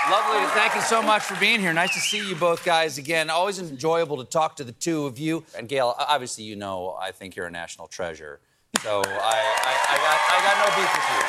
Lovely. 0.09 0.47
Thank 0.55 0.77
you 0.77 0.83
so 0.83 1.03
much 1.03 1.23
for 1.23 1.35
being 1.41 1.59
here. 1.59 1.73
Nice 1.73 1.95
to 1.95 2.01
see 2.01 2.29
you 2.29 2.37
both 2.37 2.65
guys 2.65 2.97
again. 2.97 3.29
Always 3.29 3.59
enjoyable 3.59 4.17
to 4.19 4.25
talk 4.25 4.55
to 4.57 4.65
the 4.65 4.73
two 4.73 5.05
of 5.07 5.19
you. 5.19 5.45
And 5.59 5.69
Gayle, 5.69 5.95
obviously, 5.99 6.45
you 6.45 6.55
know 6.55 6.97
I 7.01 7.11
think 7.11 7.35
you're 7.35 7.47
a 7.47 7.51
national 7.51 7.89
treasure. 7.89 8.39
So 8.83 9.03
I, 9.05 9.11
I, 9.11 9.75
I 9.91 9.97
got, 9.97 10.19
I 10.31 10.39
got 10.45 10.57
no 10.69 10.77
beef 10.77 10.95
with 10.95 11.07
you. 11.11 11.26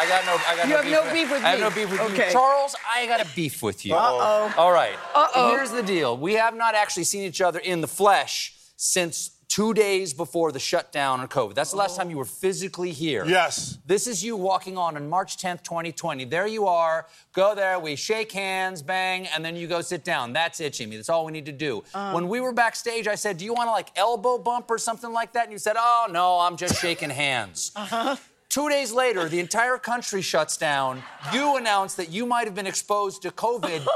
I 0.00 0.06
got 0.08 0.24
no, 0.26 0.34
I 0.46 0.56
got 0.56 0.64
You 0.66 0.70
no 0.70 0.76
have 0.76 0.84
beef 0.84 0.92
no 0.92 1.02
with, 1.02 1.12
beef 1.12 1.30
with 1.30 1.40
me. 1.42 1.46
I 1.46 1.50
have 1.50 1.58
me. 1.58 1.64
no 1.64 1.70
beef 1.70 1.90
with 1.90 2.00
Okay. 2.12 2.26
you. 2.26 2.32
Charles, 2.32 2.76
I 2.88 3.06
got 3.06 3.20
a 3.20 3.28
beef 3.34 3.62
with 3.62 3.84
you. 3.84 3.94
Uh-oh. 3.94 4.54
All 4.56 4.72
right. 4.72 4.94
Uh-oh. 5.14 5.50
Here's 5.50 5.70
the 5.70 5.82
deal. 5.82 6.16
We 6.16 6.34
have 6.34 6.54
not 6.54 6.74
actually 6.74 7.04
seen 7.04 7.22
each 7.22 7.40
other 7.40 7.58
in 7.58 7.80
the 7.80 7.88
flesh 7.88 8.54
since 8.76 9.30
two 9.48 9.72
days 9.72 10.12
before 10.12 10.52
the 10.52 10.58
shutdown 10.58 11.20
on 11.20 11.26
COVID. 11.26 11.54
That's 11.54 11.70
the 11.70 11.78
last 11.78 11.96
time 11.96 12.10
you 12.10 12.18
were 12.18 12.26
physically 12.26 12.92
here. 12.92 13.24
Yes. 13.24 13.78
This 13.86 14.06
is 14.06 14.22
you 14.22 14.36
walking 14.36 14.76
on 14.76 14.94
on 14.94 15.08
March 15.08 15.38
10th, 15.38 15.62
2020. 15.64 16.26
There 16.26 16.46
you 16.46 16.66
are. 16.66 17.06
Go 17.32 17.54
there, 17.54 17.78
we 17.80 17.96
shake 17.96 18.30
hands, 18.30 18.82
bang, 18.82 19.26
and 19.28 19.42
then 19.42 19.56
you 19.56 19.66
go 19.66 19.80
sit 19.80 20.04
down. 20.04 20.34
That's 20.34 20.60
it, 20.60 20.74
Jimmy. 20.74 20.96
That's 20.96 21.08
all 21.08 21.24
we 21.24 21.32
need 21.32 21.46
to 21.46 21.52
do. 21.52 21.82
when 22.12 22.28
we 22.28 22.40
were 22.40 22.52
backstage, 22.52 23.08
I 23.08 23.14
said, 23.14 23.38
Do 23.38 23.46
you 23.46 23.54
want 23.54 23.68
to 23.68 23.72
like 23.72 23.88
elbow 23.96 24.36
bump 24.36 24.70
or 24.70 24.76
something 24.76 25.12
like 25.14 25.32
that? 25.32 25.44
And 25.44 25.52
you 25.52 25.58
said, 25.58 25.76
Oh, 25.78 26.06
no, 26.10 26.38
I'm 26.40 26.56
just 26.58 26.78
shaking 26.78 27.10
hands. 27.10 27.72
Uh-huh. 27.74 28.16
Two 28.50 28.70
days 28.70 28.92
later, 28.92 29.28
the 29.28 29.40
entire 29.40 29.76
country 29.76 30.22
shuts 30.22 30.56
down. 30.56 31.02
You 31.34 31.56
announce 31.58 31.94
that 31.96 32.08
you 32.10 32.24
might 32.24 32.46
have 32.46 32.54
been 32.54 32.66
exposed 32.66 33.20
to 33.22 33.30
COVID, 33.30 33.86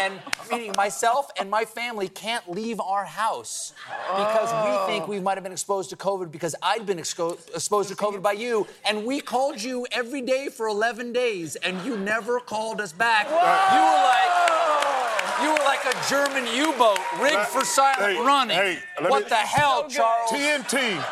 and 0.00 0.20
meaning 0.50 0.72
myself 0.76 1.30
and 1.40 1.50
my 1.50 1.64
family 1.64 2.08
can't 2.08 2.46
leave 2.50 2.78
our 2.78 3.06
house 3.06 3.72
because 4.14 4.52
we 4.68 4.92
think 4.92 5.08
we 5.08 5.18
might 5.18 5.38
have 5.38 5.42
been 5.42 5.52
exposed 5.52 5.88
to 5.90 5.96
COVID 5.96 6.30
because 6.30 6.54
I'd 6.62 6.84
been 6.84 6.98
exposed 6.98 7.48
to 7.88 7.96
COVID 7.96 8.20
by 8.20 8.32
you. 8.32 8.66
And 8.84 9.06
we 9.06 9.18
called 9.22 9.62
you 9.62 9.86
every 9.92 10.20
day 10.20 10.48
for 10.50 10.68
11 10.68 11.14
days, 11.14 11.56
and 11.56 11.82
you 11.82 11.96
never 11.96 12.38
called 12.38 12.82
us 12.82 12.92
back. 12.92 13.26
You 13.30 13.34
were 13.34 14.02
like, 14.12 15.42
you 15.42 15.52
were 15.52 15.64
like 15.64 15.84
a 15.86 16.08
German 16.10 16.46
U-boat 16.54 16.98
rigged 17.18 17.48
for 17.48 17.64
silent 17.64 18.18
Hey, 18.18 18.22
running. 18.22 18.56
hey, 18.56 18.78
what 19.08 19.22
me- 19.22 19.28
the 19.30 19.36
hell, 19.36 19.88
Charles? 19.88 20.30
TNT. 20.30 21.02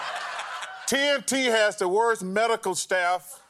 TNT 0.91 1.45
has 1.45 1.77
the 1.77 1.87
worst 1.87 2.25
medical 2.25 2.75
staff. 2.75 3.41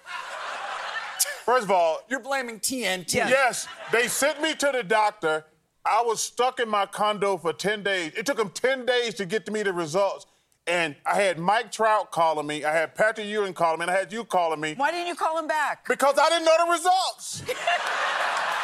First 1.47 1.65
of 1.65 1.71
all, 1.71 2.01
You're 2.11 2.21
blaming 2.21 2.61
TNT. 2.61 3.15
yes, 3.15 3.67
they 3.91 4.09
sent 4.09 4.43
me 4.43 4.55
to 4.57 4.71
the 4.73 4.83
doctor. 4.83 5.47
I 5.87 6.03
was 6.03 6.21
stuck 6.21 6.61
in 6.61 6.69
my 6.69 6.85
condo 6.85 7.39
for 7.39 7.55
10 7.55 7.83
days. 7.83 8.13
It 8.15 8.27
took 8.27 8.37
them 8.37 8.51
10 8.51 8.85
days 8.85 9.15
to 9.15 9.25
get 9.25 9.47
to 9.47 9.53
me 9.53 9.63
the 9.63 9.73
results. 9.73 10.27
And 10.67 10.95
I 11.07 11.15
had 11.15 11.39
Mike 11.39 11.73
Trout 11.73 12.11
calling 12.13 12.47
me, 12.47 12.63
I 12.63 12.73
had 12.75 12.95
Patrick 12.95 13.27
Ewing 13.27 13.55
calling 13.55 13.79
me, 13.79 13.85
and 13.85 13.91
I 13.91 13.97
had 13.99 14.13
you 14.13 14.25
calling 14.25 14.61
me 14.61 14.75
Why 14.77 14.91
didn't 14.91 15.07
you 15.07 15.15
call 15.15 15.39
him 15.39 15.47
back? 15.49 15.89
because 15.89 16.19
I 16.21 16.29
didn't 16.29 16.45
know 16.45 16.57
the 16.67 16.73
results. 16.73 17.43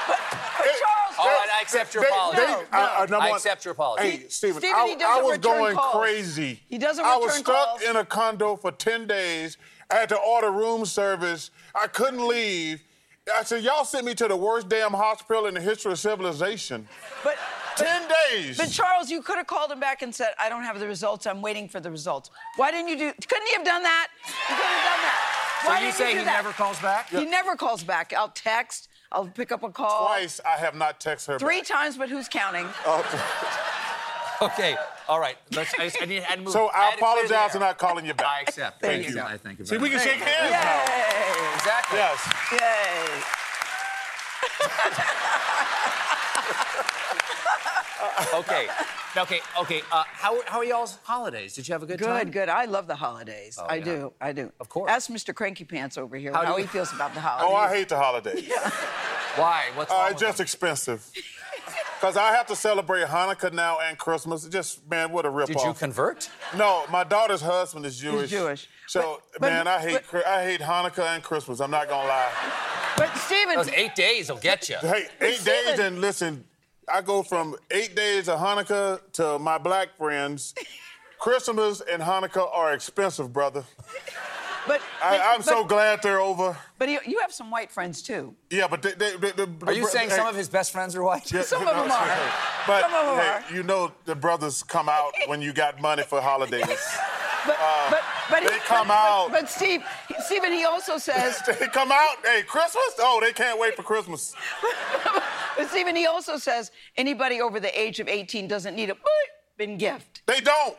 But 0.08 0.18
Charles, 0.78 0.95
All 1.18 1.26
right, 1.26 1.48
I 1.58 1.62
accept 1.62 1.94
your 1.94 2.02
They- 2.02 2.08
apology. 2.08 2.40
they- 2.40 2.44
uh, 2.52 2.56
uh, 2.56 2.58
No, 2.70 2.78
I- 2.78 3.06
no. 3.06 3.18
I- 3.18 3.26
I 3.26 3.36
accept 3.36 3.64
your 3.64 3.72
apology. 3.72 4.02
Hey, 4.10 4.28
Stephen, 4.28 4.60
Stephen, 4.60 4.76
I, 4.78 4.86
he 4.86 4.92
I 4.94 4.96
doesn't 4.96 5.24
was 5.24 5.38
going 5.38 5.76
calls. 5.76 5.96
crazy. 6.04 6.62
He 6.68 6.78
doesn't 6.78 7.04
return 7.04 7.22
I 7.22 7.24
was 7.24 7.34
stuck 7.34 7.54
calls. 7.68 7.82
in 7.82 7.96
a 7.96 8.04
condo 8.04 8.56
for 8.56 8.72
10 8.72 9.06
days. 9.06 9.56
I 9.90 9.94
had 9.96 10.08
to 10.10 10.16
order 10.18 10.50
room 10.50 10.84
service. 10.84 11.50
I 11.74 11.86
couldn't 11.86 12.26
leave. 12.26 12.82
I 13.34 13.42
said, 13.42 13.62
y'all 13.64 13.84
sent 13.84 14.04
me 14.04 14.14
to 14.16 14.28
the 14.28 14.36
worst 14.36 14.68
damn 14.68 14.92
hospital 14.92 15.46
in 15.46 15.54
the 15.54 15.60
history 15.60 15.92
of 15.92 15.98
civilization. 15.98 16.88
but, 17.24 17.36
10 17.76 18.02
days. 18.30 18.56
but 18.56 18.70
Charles, 18.70 19.10
you 19.10 19.20
could 19.20 19.36
have 19.36 19.46
called 19.46 19.70
him 19.70 19.80
back 19.80 20.00
and 20.02 20.14
said, 20.14 20.32
"I 20.38 20.48
don't 20.48 20.62
have 20.62 20.78
the 20.80 20.86
results. 20.86 21.26
I'm 21.26 21.42
waiting 21.42 21.68
for 21.68 21.78
the 21.80 21.90
results." 21.90 22.30
Why 22.56 22.70
didn't 22.70 22.88
you 22.88 22.96
do? 22.96 23.12
Couldn't 23.28 23.46
you 23.48 23.54
have 23.56 23.64
done 23.66 23.82
that? 23.82 24.08
You 24.26 24.32
could 24.32 24.64
have 24.64 24.84
done 24.84 25.02
that. 25.02 25.60
So 25.62 25.68
Why 25.68 25.74
you 25.80 25.84
didn't 25.86 25.96
say 25.96 26.12
do 26.12 26.18
he 26.20 26.24
that? 26.24 26.36
never 26.36 26.52
calls 26.52 26.78
back? 26.80 27.08
He 27.10 27.24
never 27.26 27.54
calls 27.56 27.82
back. 27.84 28.12
I'll 28.14 28.28
text. 28.28 28.88
I'll 29.12 29.26
pick 29.28 29.52
up 29.52 29.62
a 29.62 29.70
call. 29.70 30.06
Twice 30.06 30.40
I 30.44 30.56
have 30.58 30.74
not 30.74 30.98
texted 31.00 31.26
her 31.28 31.38
Three 31.38 31.60
back. 31.60 31.68
times, 31.68 31.96
but 31.96 32.08
who's 32.08 32.28
counting? 32.28 32.66
Oh. 32.86 33.04
Okay, 34.42 34.76
all 35.08 35.18
right. 35.18 35.36
Let's, 35.52 35.72
I, 35.78 35.84
just- 35.84 35.96
I 36.02 36.04
need 36.04 36.18
I 36.18 36.24
had 36.24 36.36
to 36.40 36.42
move. 36.44 36.52
So 36.52 36.66
I 36.66 36.76
I 36.76 36.84
had 36.84 36.90
to 36.90 36.96
clear 36.98 37.14
the 37.14 37.20
apologize 37.22 37.52
for 37.52 37.58
not 37.58 37.78
calling 37.78 38.04
you 38.04 38.12
back. 38.12 38.26
I 38.26 38.40
accept. 38.42 38.82
Thank 38.82 39.04
Thank 39.04 39.16
you. 39.16 39.22
I 39.22 39.38
thank 39.38 39.58
you. 39.58 39.64
See, 39.64 39.78
we 39.78 39.88
can 39.88 39.96
much. 39.96 40.06
shake 40.06 40.20
hands 40.20 40.50
now. 40.52 40.84
Yay! 40.84 41.54
Exactly. 41.54 41.98
Yes. 41.98 42.28
Yay! 45.00 45.12
Okay. 48.34 48.66
Okay. 49.16 49.40
Okay. 49.60 49.82
Uh, 49.90 50.04
how 50.06 50.40
how 50.46 50.58
are 50.58 50.64
y'all's 50.64 50.98
holidays? 51.04 51.54
Did 51.54 51.66
you 51.68 51.72
have 51.72 51.82
a 51.82 51.86
good, 51.86 51.98
time? 51.98 52.24
Good, 52.24 52.32
good. 52.32 52.48
I 52.50 52.66
love 52.66 52.86
the 52.86 52.96
holidays. 52.96 53.58
I 53.58 53.76
yeah. 53.76 53.84
do. 53.84 54.12
I 54.20 54.32
do. 54.32 54.52
Of 54.60 54.68
course. 54.68 54.90
Ask 54.90 55.10
Mr. 55.10 55.34
Cranky 55.34 55.64
Pants 55.64 55.96
over 55.96 56.16
here 56.16 56.32
How 56.32 56.44
how, 56.44 56.56
he 56.56 56.62
you- 56.62 56.68
feels 56.68 56.92
about 56.92 57.14
the 57.14 57.20
holidays. 57.20 57.50
Oh, 57.50 57.56
I 57.56 57.68
hate 57.74 57.88
the 57.88 57.96
holidays. 57.96 58.50
Why? 59.36 59.64
What's 59.74 59.90
Uh, 59.90 59.94
wrong 59.94 60.04
it's 60.10 60.14
with 60.14 60.20
just 60.28 60.36
them? 60.38 60.44
expensive. 60.44 61.10
Because 61.98 62.16
I 62.18 62.32
have 62.32 62.46
to 62.48 62.56
celebrate 62.56 63.06
Hanukkah 63.06 63.52
now 63.54 63.78
and 63.80 63.96
Christmas. 63.96 64.46
Just, 64.48 64.86
man, 64.88 65.10
what 65.12 65.24
a 65.24 65.30
ripoff. 65.30 65.46
Did 65.46 65.62
you 65.62 65.72
convert? 65.72 66.28
No, 66.54 66.84
my 66.90 67.02
daughter's 67.04 67.40
husband 67.40 67.86
is 67.86 67.98
Jewish. 67.98 68.28
Jewish. 68.30 68.68
So, 68.86 69.22
But- 69.32 69.40
but- 69.40 69.52
man, 69.52 69.66
I 69.66 69.78
hate 69.80 70.02
Chri- 70.06 70.26
I 70.26 70.44
hate 70.44 70.60
Hanukkah 70.60 71.14
and 71.14 71.22
Christmas. 71.22 71.60
I'm 71.60 71.70
not 71.70 71.88
gonna 71.88 72.06
lie. 72.06 72.30
But 72.98 73.16
Stephen, 73.16 73.56
Those 73.56 73.70
eight 73.70 73.94
days 73.94 74.28
will 74.30 74.38
get 74.38 74.68
you. 74.68 74.76
Hey, 74.76 75.06
eight 75.22 75.42
days 75.44 75.78
and 75.78 76.00
listen, 76.00 76.44
I 76.88 77.00
go 77.02 77.22
from 77.22 77.56
eight 77.70 77.96
days 77.96 78.28
of 78.28 78.38
Hanukkah 78.38 79.00
to 79.14 79.38
my 79.38 79.58
black 79.58 79.96
friends. 79.96 80.54
Christmas 81.18 81.80
and 81.80 82.00
Hanukkah 82.02 82.48
are 82.54 82.72
expensive, 82.74 83.32
brother. 83.32 83.64
but, 84.68 84.80
I, 85.02 85.16
but- 85.16 85.20
I'm 85.26 85.42
so 85.42 85.64
glad 85.64 86.00
they're 86.02 86.20
over. 86.20 86.56
But 86.78 86.88
you, 86.90 87.00
you 87.06 87.18
have 87.20 87.32
some 87.32 87.50
white 87.50 87.72
friends 87.72 88.02
too. 88.02 88.34
Yeah, 88.50 88.68
but 88.68 88.82
they, 88.82 88.92
they, 88.92 89.16
they, 89.16 89.30
they- 89.32 89.42
Are 89.66 89.72
you 89.72 89.82
the- 89.84 89.88
saying 89.90 90.10
hey, 90.10 90.16
some 90.16 90.26
of 90.28 90.36
his 90.36 90.48
best 90.48 90.70
friends 90.72 90.94
are 90.94 91.02
white? 91.02 91.32
yeah, 91.32 91.42
Some 91.52 91.64
no, 91.64 91.70
of 91.72 91.76
them 91.76 91.90
are. 91.90 92.02
okay. 92.04 92.28
But 92.66 92.80
Some 92.82 92.94
of 92.94 93.06
them 93.06 93.18
hey, 93.18 93.28
are. 93.28 93.56
you 93.56 93.62
know 93.62 93.92
the 94.06 94.14
brothers 94.14 94.62
come 94.62 94.88
out 94.88 95.12
when 95.26 95.40
you 95.40 95.52
got 95.52 95.80
money 95.80 96.02
for 96.02 96.20
holidays. 96.20 96.66
But 97.46 97.56
uh, 97.60 97.90
but 97.90 98.02
but 98.30 98.40
they 98.48 98.54
he, 98.54 98.60
come 98.60 98.88
but, 98.88 98.94
out. 98.94 99.28
But, 99.30 99.40
but 99.42 99.48
Steve, 99.50 99.82
Stephen, 100.20 100.52
he 100.52 100.64
also 100.64 100.98
says. 101.08 101.40
they 101.46 101.66
come 101.68 101.90
out. 101.92 102.16
Hey, 102.24 102.42
Christmas? 102.46 102.82
Oh, 102.98 103.18
they 103.22 103.32
can't 103.32 103.58
wait 103.60 103.74
for 103.76 103.82
Christmas. 103.82 104.34
But 105.56 105.70
Stephen, 105.70 105.96
he 105.96 106.04
also 106.04 106.36
says 106.36 106.70
anybody 106.98 107.40
over 107.40 107.58
the 107.60 107.72
age 107.80 107.98
of 107.98 108.08
18 108.08 108.46
doesn't 108.46 108.76
need 108.76 108.90
a 108.90 108.96
bin 109.56 109.78
gift. 109.78 110.20
They 110.26 110.40
don't. 110.40 110.76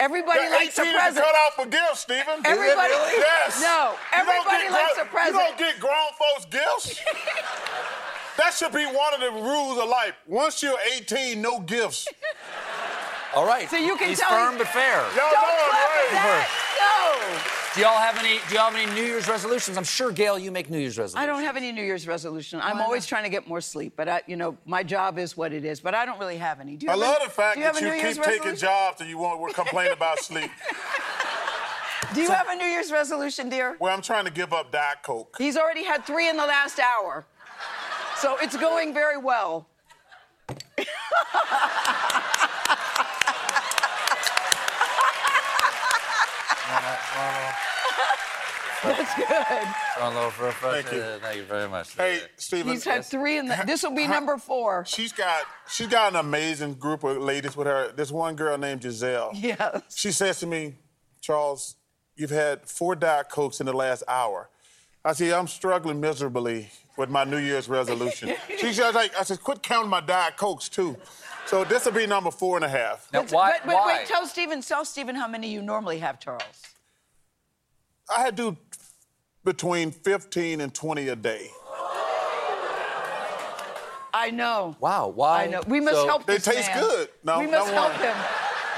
Everybody 0.00 0.38
They're 0.40 0.50
likes 0.52 0.78
a 0.78 0.82
18 0.82 0.92
to 0.94 0.98
present. 0.98 1.26
cut 1.26 1.34
out 1.34 1.52
for 1.56 1.66
gifts, 1.66 2.00
Stephen. 2.00 2.40
Everybody- 2.46 2.94
Yes. 2.94 3.60
No, 3.60 3.94
everybody 4.14 4.70
likes 4.70 4.94
gro- 4.94 5.02
a 5.02 5.06
present. 5.06 5.34
You 5.34 5.40
don't 5.40 5.58
get 5.58 5.78
grown 5.80 6.12
folks 6.18 6.46
gifts. 6.46 7.00
that 8.38 8.54
should 8.54 8.72
be 8.72 8.86
one 8.86 9.12
of 9.12 9.20
the 9.20 9.30
rules 9.30 9.76
of 9.78 9.86
life. 9.86 10.14
Once 10.26 10.62
you're 10.62 10.78
18, 10.96 11.42
no 11.42 11.60
gifts. 11.60 12.08
All 13.34 13.46
right. 13.46 13.68
So 13.70 13.76
you 13.76 13.96
can 13.96 14.08
He's 14.10 14.20
tell 14.20 14.30
firm 14.30 14.52
he- 14.54 14.58
but 14.58 14.68
fair. 14.68 14.96
Y'all 15.00 15.16
Don't 15.16 15.16
know 15.16 15.30
it, 15.30 15.70
clap 15.70 15.88
right? 15.88 16.08
that. 16.12 16.48
No. 16.80 17.38
Do 17.74 17.80
y'all 17.80 17.96
have 17.98 18.18
any? 18.18 18.38
Do 18.50 18.54
y'all 18.54 18.70
have 18.70 18.74
any 18.76 18.92
New 18.94 19.02
Year's 19.06 19.26
resolutions? 19.26 19.78
I'm 19.78 19.84
sure, 19.84 20.12
Gayle, 20.12 20.38
you 20.38 20.50
make 20.50 20.68
New 20.68 20.78
Year's 20.78 20.98
resolutions. 20.98 21.22
I 21.22 21.24
don't 21.26 21.42
have 21.42 21.56
any 21.56 21.72
New 21.72 21.82
Year's 21.82 22.06
resolution. 22.06 22.60
I'm 22.62 22.82
always 22.82 23.06
trying 23.06 23.22
to 23.24 23.30
get 23.30 23.48
more 23.48 23.62
sleep, 23.62 23.94
but 23.96 24.08
I, 24.10 24.20
you 24.26 24.36
know, 24.36 24.58
my 24.66 24.82
job 24.82 25.18
is 25.18 25.38
what 25.38 25.54
it 25.54 25.64
is. 25.64 25.80
But 25.80 25.94
I 25.94 26.04
don't 26.04 26.18
really 26.20 26.36
have 26.36 26.60
any. 26.60 26.76
Do 26.76 26.84
you 26.84 26.90
I 26.90 26.92
have 26.92 27.00
love 27.00 27.16
any- 27.16 27.24
the 27.26 27.30
fact 27.32 27.56
you 27.56 27.62
that 27.64 27.74
you 27.76 27.80
New 27.88 27.92
keep 27.94 28.02
Year's 28.02 28.16
taking 28.18 28.30
resolution? 28.32 28.56
jobs 28.58 29.00
and 29.00 29.08
you 29.08 29.16
won't 29.16 29.54
complain 29.54 29.90
about 29.90 30.18
sleep. 30.18 30.50
Do 32.14 32.20
you 32.20 32.30
have 32.30 32.48
a 32.50 32.54
New 32.56 32.66
Year's 32.66 32.92
resolution, 32.92 33.48
dear? 33.48 33.76
Well, 33.80 33.94
I'm 33.94 34.02
trying 34.02 34.26
to 34.26 34.30
give 34.30 34.52
up 34.52 34.70
Diet 34.70 34.98
Coke. 35.02 35.34
He's 35.38 35.56
already 35.56 35.82
had 35.82 36.04
three 36.04 36.28
in 36.28 36.36
the 36.36 36.44
last 36.44 36.78
hour, 36.78 37.24
so 38.18 38.36
it's 38.42 38.54
going 38.58 38.92
very 38.92 39.16
well. 39.16 39.66
That's 48.82 49.14
good. 49.14 49.26
Thank 50.60 50.92
you. 50.92 51.02
Thank 51.20 51.36
you 51.36 51.44
very 51.44 51.68
much. 51.68 51.94
Hey, 51.94 52.20
Stephen. 52.36 52.72
He's 52.72 52.84
had 52.84 53.04
three 53.04 53.38
in 53.38 53.46
the. 53.46 53.62
This 53.66 53.82
will 53.82 53.94
be 53.94 54.06
number 54.06 54.36
four. 54.38 54.84
She's 54.86 55.12
got 55.12 55.44
she's 55.68 55.86
got 55.86 56.12
an 56.12 56.18
amazing 56.18 56.74
group 56.74 57.04
of 57.04 57.18
ladies 57.18 57.56
with 57.56 57.66
her. 57.66 57.92
This 57.92 58.10
one 58.10 58.34
girl 58.36 58.58
named 58.58 58.82
Giselle. 58.82 59.30
Yes. 59.34 59.82
She 59.94 60.12
says 60.12 60.40
to 60.40 60.46
me, 60.46 60.74
Charles, 61.20 61.76
you've 62.16 62.30
had 62.30 62.68
four 62.68 62.94
Diet 62.96 63.28
Cokes 63.30 63.60
in 63.60 63.66
the 63.66 63.72
last 63.72 64.02
hour. 64.08 64.48
I 65.04 65.12
said, 65.14 65.32
I'm 65.32 65.48
struggling 65.48 66.00
miserably 66.00 66.70
with 66.96 67.10
my 67.10 67.24
New 67.24 67.38
Year's 67.38 67.68
resolution. 67.68 68.34
She's 68.58 68.76
just 68.76 68.94
like, 68.94 69.12
I 69.18 69.24
said, 69.24 69.42
quit 69.42 69.62
counting 69.62 69.90
my 69.90 70.00
Diet 70.00 70.36
Cokes 70.36 70.68
too. 70.68 70.96
So 71.46 71.64
this 71.64 71.84
will 71.84 71.92
be 71.92 72.06
number 72.06 72.30
four 72.30 72.56
and 72.56 72.64
a 72.64 72.68
half. 72.68 73.08
Now, 73.12 73.24
why? 73.24 73.58
But, 73.58 73.66
but 73.66 73.74
why? 73.74 73.98
wait, 73.98 74.06
tell 74.06 74.26
Stephen, 74.26 74.62
tell 74.62 74.84
Stephen 74.84 75.16
how 75.16 75.26
many 75.26 75.48
you 75.48 75.60
normally 75.60 75.98
have, 75.98 76.20
Charles. 76.20 76.42
I 78.14 78.20
had 78.20 78.36
to 78.36 78.52
do 78.52 78.58
between 79.44 79.90
15 79.90 80.60
and 80.60 80.74
20 80.74 81.08
a 81.08 81.16
day. 81.16 81.48
I 84.14 84.30
know. 84.30 84.76
wow. 84.78 85.08
Why? 85.08 85.44
I 85.44 85.46
know. 85.46 85.62
We 85.66 85.80
must 85.80 85.96
So- 85.96 86.06
help 86.06 86.26
They 86.26 86.34
this 86.34 86.44
taste 86.44 86.68
man. 86.68 86.80
good. 86.80 87.08
No, 87.24 87.38
we 87.38 87.46
must 87.46 87.66
number 87.66 87.72
help 87.72 87.92
one. 87.92 88.00
him. 88.02 88.16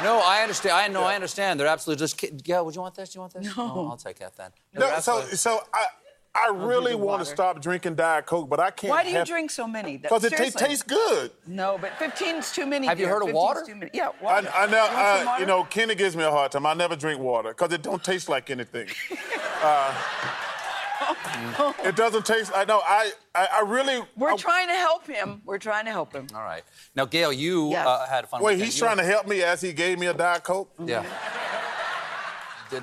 No, 0.03 0.21
I 0.25 0.43
understand. 0.43 0.75
I 0.75 0.89
know. 0.89 1.03
I 1.03 1.15
understand. 1.15 1.59
They're 1.61 1.67
absolutely 1.67 2.01
just. 2.03 2.17
ki- 2.19 2.31
Gayle, 2.31 2.65
would 2.65 2.75
you 2.75 2.81
want 2.81 2.95
this? 2.95 3.11
Do 3.11 3.17
you 3.17 3.21
want 3.21 3.35
this? 3.35 3.45
No. 3.57 3.73
Oh, 3.75 3.89
I'll 3.91 3.97
take 3.97 4.19
that 4.21 4.37
then. 4.37 4.51
No, 4.73 4.81
They're 4.81 5.01
so 5.01 5.13
absolutely- 5.19 5.37
so 5.37 5.61
I 5.73 5.87
I 6.37 6.49
really 6.53 6.93
the 6.93 6.99
want 6.99 7.21
to 7.21 7.25
stop 7.27 7.61
drinking 7.61 7.95
Diet 7.95 8.27
Coke, 8.27 8.49
but 8.49 8.59
I 8.59 8.71
can't. 8.73 8.91
Why 8.91 9.05
do 9.05 9.11
you 9.11 9.17
have- 9.19 9.27
drink 9.29 9.51
so 9.53 9.69
many? 9.69 9.97
Because 9.99 10.25
it 10.25 10.31
ta- 10.31 10.37
seriously. 10.39 10.67
tastes 10.67 10.83
good. 10.83 11.31
No, 11.47 11.79
but 11.81 11.93
15 11.99 12.37
is 12.37 12.51
too 12.53 12.67
many. 12.67 12.87
Have 12.89 12.99
you 12.99 13.07
dear. 13.07 13.15
heard 13.15 13.29
of 13.29 13.33
water? 13.35 13.63
Too 13.65 13.77
many. 13.77 13.91
Yeah, 13.95 14.09
I, 14.21 14.25
water. 14.25 14.53
I 14.55 14.67
know, 14.67 14.85
You 14.85 14.91
I, 14.91 15.25
water? 15.25 15.41
you 15.41 15.47
know, 15.47 15.63
Kenny 15.65 15.95
gives 15.95 16.17
me 16.17 16.25
a 16.25 16.31
hard 16.33 16.51
time. 16.51 16.67
I 16.67 16.75
never 16.75 16.97
drink 16.97 17.21
water 17.21 17.51
because 17.51 17.73
it 17.73 17.83
don't 17.83 18.03
taste 18.03 18.29
like 18.29 18.51
anything. 18.51 18.89
Uh, 19.67 19.95
it 21.85 21.97
doesn't 21.97 22.27
taste. 22.27 22.53
I 22.55 22.65
know. 22.67 22.81
I, 22.87 23.11
I, 23.35 23.49
I 23.55 23.61
really. 23.63 24.01
We're 24.17 24.33
I- 24.33 24.37
trying 24.37 24.69
to 24.69 24.75
help 24.75 25.07
him. 25.07 25.41
We're 25.47 25.57
trying 25.59 25.87
to 25.87 25.91
help 25.91 26.13
him. 26.13 26.27
All 26.35 26.43
right. 26.43 26.63
Now, 26.95 27.07
Gayle, 27.07 27.33
you 27.33 27.71
Yes. 27.71 27.87
uh, 27.87 28.07
had 28.07 28.25
a 28.25 28.27
fun. 28.27 28.43
Wait, 28.43 28.53
weekend. 28.55 28.65
he's 28.67 28.77
You- 28.79 28.87
trying 28.87 28.97
to 28.99 29.05
help 29.05 29.27
me 29.27 29.43
as 29.43 29.61
he 29.63 29.73
gave 29.73 29.99
me 29.99 30.07
a 30.09 30.13
Diet 30.15 30.45
Coke. 30.45 30.71
Yeah. 30.85 31.03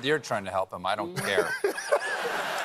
You're 0.02 0.18
trying 0.18 0.44
to 0.46 0.50
help 0.50 0.72
him. 0.72 0.84
I 0.86 0.96
don't 0.96 1.16
care. 1.16 1.52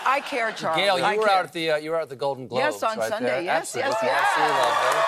I 0.09 0.21
care, 0.21 0.51
Charles. 0.53 0.77
Gayle, 0.77 0.95
I 1.03 1.13
you 1.13 1.19
were 1.19 1.25
care. 1.27 1.35
out 1.37 1.45
at 1.45 1.53
the 1.53 1.71
uh, 1.71 1.77
you 1.77 1.91
were 1.91 1.97
out 1.97 2.03
at 2.03 2.09
the 2.09 2.15
Golden 2.15 2.47
Globes. 2.47 2.63
Yes, 2.63 2.83
on 2.83 2.97
right 2.97 3.09
Sunday. 3.09 3.29
There. 3.29 3.41
Yes, 3.41 3.75
yes, 3.75 3.85
Absolutely. 3.93 4.07
yes. 4.07 4.25
Absolutely 4.29 4.57
lovely. 4.63 4.99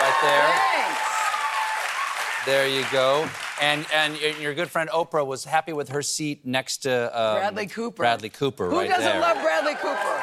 Right 0.00 0.18
there. 0.22 0.48
Thanks. 0.84 2.46
There 2.46 2.66
you 2.68 2.84
go. 2.90 3.28
And 3.60 3.84
and 3.92 4.16
your 4.40 4.54
good 4.54 4.70
friend 4.70 4.88
Oprah 4.90 5.26
was 5.26 5.44
happy 5.44 5.72
with 5.72 5.90
her 5.90 6.00
seat 6.02 6.46
next 6.46 6.78
to 6.78 7.06
um, 7.20 7.36
Bradley 7.36 7.66
Cooper. 7.66 7.96
Bradley 8.02 8.28
Cooper, 8.30 8.70
Who 8.70 8.78
right 8.78 8.88
doesn't 8.88 9.04
there. 9.04 9.20
love 9.20 9.36
Bradley 9.42 9.74
Cooper? 9.74 10.20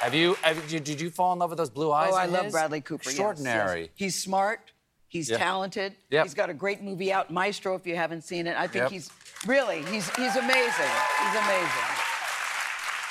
Have 0.00 0.12
you? 0.14 0.34
Have, 0.42 0.70
you- 0.70 0.80
did, 0.80 1.00
you 1.00 1.08
fall 1.08 1.32
in 1.32 1.38
love 1.38 1.48
with 1.48 1.56
those 1.56 1.70
blue 1.70 1.90
eyes? 1.90 2.10
Oh, 2.12 2.16
I 2.16 2.26
love 2.26 2.44
his? 2.44 2.52
Bradley 2.52 2.82
Cooper. 2.82 3.04
yes, 3.04 3.12
Extraordinary. 3.14 3.80
yes. 3.82 3.90
He's 3.94 4.22
smart. 4.22 4.72
He's 5.08 5.30
Yeah. 5.30 5.38
talented. 5.38 5.94
Yep. 6.10 6.24
He's 6.24 6.34
got 6.34 6.50
a 6.50 6.54
great 6.54 6.82
movie 6.82 7.10
out, 7.12 7.30
Maestro. 7.30 7.74
If 7.74 7.86
you 7.86 7.96
haven't 7.96 8.22
seen 8.22 8.46
it, 8.46 8.56
I 8.58 8.66
think 8.66 8.82
Yep. 8.82 8.90
he's 8.90 9.10
really 9.46 9.78
he's 9.84 10.06
he's 10.16 10.36
amazing. 10.36 10.92
He's 11.22 11.36
amazing. 11.40 11.93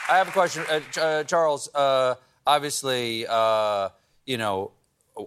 I 0.10 0.18
have 0.18 0.28
a 0.28 0.32
question, 0.32 0.63
uh, 0.70 0.80
Ch- 0.92 0.98
uh, 0.98 1.24
Charles. 1.24 1.74
Uh, 1.74 2.16
obviously, 2.46 3.26
uh, 3.28 3.89
you 4.26 4.38
know, 4.38 4.72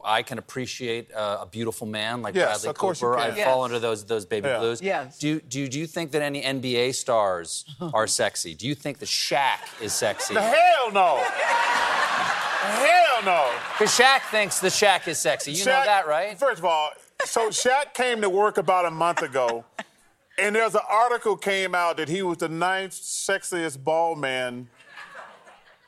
I 0.05 0.23
can 0.23 0.39
appreciate 0.39 1.13
uh, 1.15 1.39
a 1.43 1.47
beautiful 1.47 1.87
man 1.87 2.21
like 2.21 2.35
Yes, 2.35 2.47
Bradley 2.63 2.71
of 2.71 2.77
course 2.79 3.01
you 3.01 3.09
Cooper. 3.09 3.21
can. 3.21 3.33
I 3.33 3.37
Yes. 3.37 3.47
fall 3.47 3.65
into 3.65 3.79
those 3.79 4.05
those 4.05 4.27
baby 4.27 4.49
Yeah. 4.49 4.59
blues. 4.59 4.83
Yes. 4.83 5.19
Do, 5.19 5.41
do 5.41 5.69
do 5.69 5.79
you 5.79 5.87
think 5.87 6.11
that 6.13 6.23
any 6.23 6.43
NBA 6.43 6.93
stars 6.95 7.65
are 7.95 8.07
sexy? 8.09 8.55
Do 8.55 8.67
you 8.67 8.75
think 8.75 8.99
the 8.99 9.07
Shaq 9.07 9.59
is 9.81 9.93
sexy? 9.93 10.35
The 10.35 10.43
hell 10.43 10.91
no. 10.93 11.17
hell 11.23 13.23
no. 13.25 13.53
Because 13.79 13.97
Shaq 13.97 14.23
thinks 14.31 14.59
the 14.61 14.69
Shaq 14.69 15.07
is 15.09 15.19
sexy. 15.19 15.53
You 15.53 15.65
know 15.65 15.83
that, 15.85 16.07
right? 16.07 16.37
First 16.39 16.59
of 16.59 16.65
all, 16.65 16.91
so 17.25 17.49
Shaq 17.51 17.95
came 17.95 18.21
to 18.23 18.29
work 18.29 18.59
about 18.59 18.87
a 18.87 18.91
month 18.91 19.23
ago, 19.23 19.65
and 20.39 20.55
there's 20.55 20.75
an 20.75 20.81
article 20.89 21.37
came 21.37 21.75
out 21.75 21.97
that 21.99 22.09
he 22.09 22.23
was 22.23 22.39
the 22.39 22.49
ninth 22.49 22.93
sexiest 22.93 23.83
bald 23.83 24.19
man, 24.19 24.69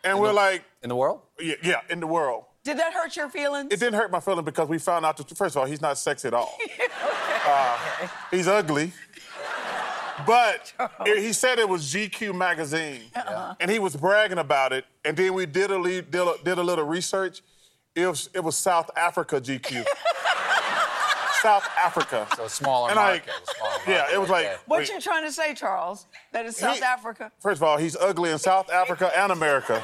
and 0.04 0.18
we're 0.20 0.32
like, 0.32 0.64
In 0.82 0.88
the 0.88 0.96
world? 0.96 1.20
yeah, 1.40 1.54
yeah, 1.62 1.80
in 1.90 2.00
the 2.00 2.06
world. 2.06 2.44
Did 2.64 2.78
that 2.78 2.92
hurt 2.92 3.16
your 3.16 3.28
feelings? 3.30 3.72
It 3.72 3.80
didn't 3.80 3.94
hurt 3.94 4.11
my 4.11 4.20
feelings 4.20 4.44
because 4.44 4.68
we 4.68 4.78
found 4.78 5.06
out 5.06 5.16
that 5.16 5.28
first 5.37 5.56
of 5.56 5.61
all, 5.61 5.66
he's 5.66 5.80
not 5.80 5.96
sexy 5.98 6.28
at 6.28 6.34
all. 6.34 6.56
Uh, 7.50 7.78
he's 8.30 8.46
ugly. 8.46 8.92
But 10.26 10.72
it- 11.06 11.18
he 11.22 11.32
said 11.32 11.58
it 11.58 11.66
was 11.68 11.82
GQ 11.94 12.34
magazine, 12.34 13.00
and 13.61 13.70
he 13.70 13.78
was 13.78 13.96
bragging 13.96 14.37
about 14.38 14.72
it. 14.74 14.84
And 15.04 15.16
then 15.16 15.32
we 15.32 15.46
did 15.46 15.70
a 15.70 15.78
le- 15.78 16.02
did 16.02 16.20
a, 16.26 16.34
did 16.44 16.58
a 16.58 16.62
little 16.62 16.84
research. 16.84 17.40
It 17.94 18.06
was 18.06 18.28
it 18.34 18.40
was 18.40 18.56
South 18.56 18.90
Africa 18.96 19.40
GQ. 19.40 19.84
South 21.42 21.68
Africa. 21.79 22.27
So 22.37 22.44
a 22.44 22.48
smaller 22.48 22.90
And 22.90 22.96
market. 22.96 23.27
like- 23.29 23.37
a 23.42 23.55
smaller 23.57 23.72
Yeah, 23.87 23.98
market, 23.98 24.14
it 24.14 24.20
was 24.20 24.31
like. 24.31 24.46
okay. 24.46 24.57
What 24.66 24.79
wait, 24.81 24.88
you 24.90 25.01
trying 25.01 25.24
to 25.24 25.33
say, 25.33 25.55
Charles? 25.55 26.07
That 26.33 26.46
it's 26.46 26.59
South 26.59 26.77
He- 26.77 26.83
Africa? 26.83 27.31
First 27.40 27.59
of 27.59 27.62
all, 27.68 27.77
he's 27.77 27.96
ugly 27.96 28.31
in 28.31 28.38
South 28.38 28.70
Africa 28.70 29.11
and 29.16 29.33
America. 29.33 29.83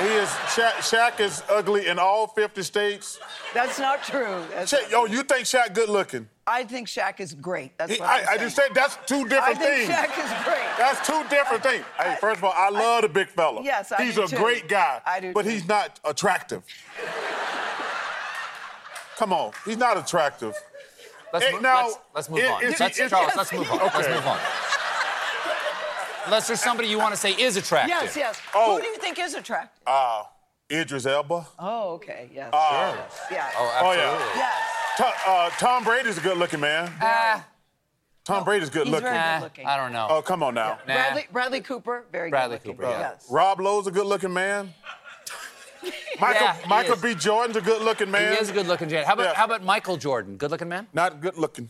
He 0.00 0.08
is 0.08 0.28
Shaq, 0.28 0.72
Shaq 0.80 1.20
is 1.20 1.42
ugly 1.48 1.86
in 1.86 1.98
all 1.98 2.26
50 2.26 2.62
states. 2.62 3.18
That's 3.54 3.78
not 3.78 4.02
true. 4.02 4.44
That's 4.50 4.70
Shaq, 4.70 4.90
yo, 4.90 5.02
oh, 5.02 5.04
you 5.06 5.22
think 5.22 5.46
Shaq 5.46 5.72
good 5.72 5.88
looking? 5.88 6.28
I 6.46 6.64
think 6.64 6.86
Shaq 6.86 7.18
is 7.18 7.32
great. 7.34 7.76
That's 7.78 7.92
He- 7.92 7.98
what 8.00 8.08
I'm 8.10 8.28
I, 8.28 8.32
I 8.32 8.36
just 8.36 8.54
said 8.56 8.68
that's 8.74 8.98
two 9.06 9.20
I 9.20 9.28
different 9.28 9.58
think 9.58 9.88
things. 9.88 9.98
Shaq 9.98 10.24
is 10.24 10.44
great. 10.44 10.66
That's 10.78 11.06
two 11.06 11.24
different 11.30 11.62
things. 11.62 11.84
Hey, 11.98 12.16
first 12.20 12.38
of 12.38 12.44
all, 12.44 12.52
I 12.54 12.68
love 12.68 13.02
the 13.02 13.08
big 13.08 13.28
fella. 13.30 13.62
Yes, 13.62 13.90
I 13.90 14.04
He's 14.04 14.16
do 14.16 14.24
a 14.24 14.28
too. 14.28 14.36
great 14.36 14.68
guy. 14.68 15.00
I 15.06 15.18
do 15.20 15.32
But 15.32 15.44
too. 15.44 15.48
he's 15.50 15.66
not 15.66 15.98
attractive. 16.04 16.62
Come 19.18 19.32
on, 19.32 19.52
he's 19.64 19.76
not 19.78 19.96
attractive. 19.96 20.54
Let's, 21.32 21.44
Hey, 21.46 21.52
mo- 21.52 21.58
now, 21.60 21.84
let's, 21.86 21.98
let's 22.14 22.28
move 22.30 22.38
it- 22.40 22.50
on. 22.50 22.62
it's- 22.62 22.80
Let's, 22.80 22.96
it's- 22.98 23.10
Charles, 23.10 23.32
let's 23.36 23.52
move 23.52 23.70
on. 23.70 23.80
Okay. 23.82 23.84
Let's 23.96 24.06
Okay. 24.06 24.14
move 24.14 24.26
on. 24.26 24.38
Unless 26.26 26.46
there's 26.48 26.60
somebody 26.60 26.88
you 26.88 26.98
want 26.98 27.14
to 27.14 27.20
say 27.20 27.32
is 27.32 27.56
attractive. 27.56 27.88
Yes, 27.90 28.16
yes. 28.16 28.40
Oh. 28.54 28.76
Who 28.76 28.82
do 28.82 28.88
you 28.88 28.96
think 28.98 29.18
is 29.18 29.34
attractive? 29.34 29.80
Uh, 29.86 30.24
Idris 30.70 31.06
Elba. 31.06 31.46
Oh, 31.58 31.94
okay. 31.94 32.28
Yes. 32.34 32.50
Uh, 32.52 32.96
Yeah. 33.30 33.48
Oh, 33.56 33.92
yeah. 33.92 34.18
Yes. 34.34 34.54
Tom, 34.98 35.12
uh, 35.26 35.50
Tom 35.50 35.84
Brady's 35.84 36.18
a 36.18 36.20
good 36.20 36.36
looking 36.36 36.58
man. 36.60 36.90
Ah, 37.00 37.44
Tom 38.24 38.42
Brady's 38.44 38.70
good 38.70 38.86
he's 38.86 38.92
looking. 38.92 39.08
very 39.08 39.34
good 39.36 39.42
looking. 39.42 39.66
I 39.66 39.76
don't 39.76 39.92
know. 39.92 40.08
Oh, 40.10 40.20
come 40.22 40.42
on 40.42 40.54
now. 40.54 40.78
Nah. 40.88 40.94
Bradley, 40.94 41.26
Bradley 41.30 41.60
Cooper, 41.60 42.04
very 42.10 42.30
Bradley 42.30 42.56
good 42.58 42.66
looking. 42.68 42.76
Bradley 42.76 42.94
Cooper, 42.96 43.04
yeah. 43.04 43.10
Yes. 43.12 43.26
Rob 43.30 43.60
Lowe's 43.60 43.86
a 43.86 43.92
good 43.92 44.06
looking 44.06 44.32
man. 44.32 44.74
Michael, 46.20 46.42
Yeah, 46.46 46.56
Michael. 46.68 46.96
B. 46.96 47.14
Jordan's 47.14 47.56
a 47.56 47.60
good 47.60 47.82
looking 47.82 48.10
man. 48.10 48.32
He 48.32 48.38
is 48.38 48.48
a 48.50 48.52
good 48.52 48.66
looking 48.66 48.90
man. 48.90 49.04
How 49.04 49.12
about 49.14 49.24
Yeah. 49.26 49.34
how 49.34 49.44
about 49.44 49.62
Michael 49.64 49.96
Jordan? 49.96 50.36
Good 50.36 50.50
looking 50.50 50.68
man? 50.68 50.86
Not 50.92 51.20
good 51.20 51.36
looking. 51.36 51.68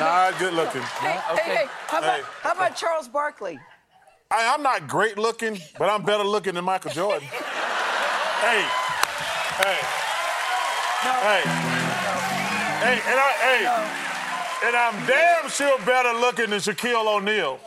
Not 0.00 0.38
good 0.38 0.52
looking. 0.52 0.82
Hey, 0.82 1.18
Okay. 1.32 1.42
hey, 1.42 1.54
hey, 1.56 1.66
how 1.86 1.98
about, 1.98 2.16
Hey. 2.20 2.22
how 2.42 2.52
about 2.52 2.76
Charles 2.76 3.08
Barkley? 3.08 3.58
I, 4.30 4.52
I'm 4.52 4.62
not 4.62 4.88
great 4.88 5.16
looking, 5.16 5.60
but 5.78 5.88
I'm 5.88 6.02
better 6.02 6.24
looking 6.24 6.54
than 6.54 6.64
Michael 6.64 6.90
Jordan. 6.90 7.26
hey, 8.42 8.62
hey, 9.62 9.78
hey, 11.22 11.42
hey, 12.82 13.00
and 13.06 13.20
I, 13.20 13.32
hey, 13.40 14.66
and 14.66 14.76
I'm 14.76 15.06
damn 15.06 15.48
sure 15.48 15.78
better 15.86 16.12
looking 16.18 16.50
than 16.50 16.58
Shaquille 16.58 17.06
O'Neal. 17.06 17.60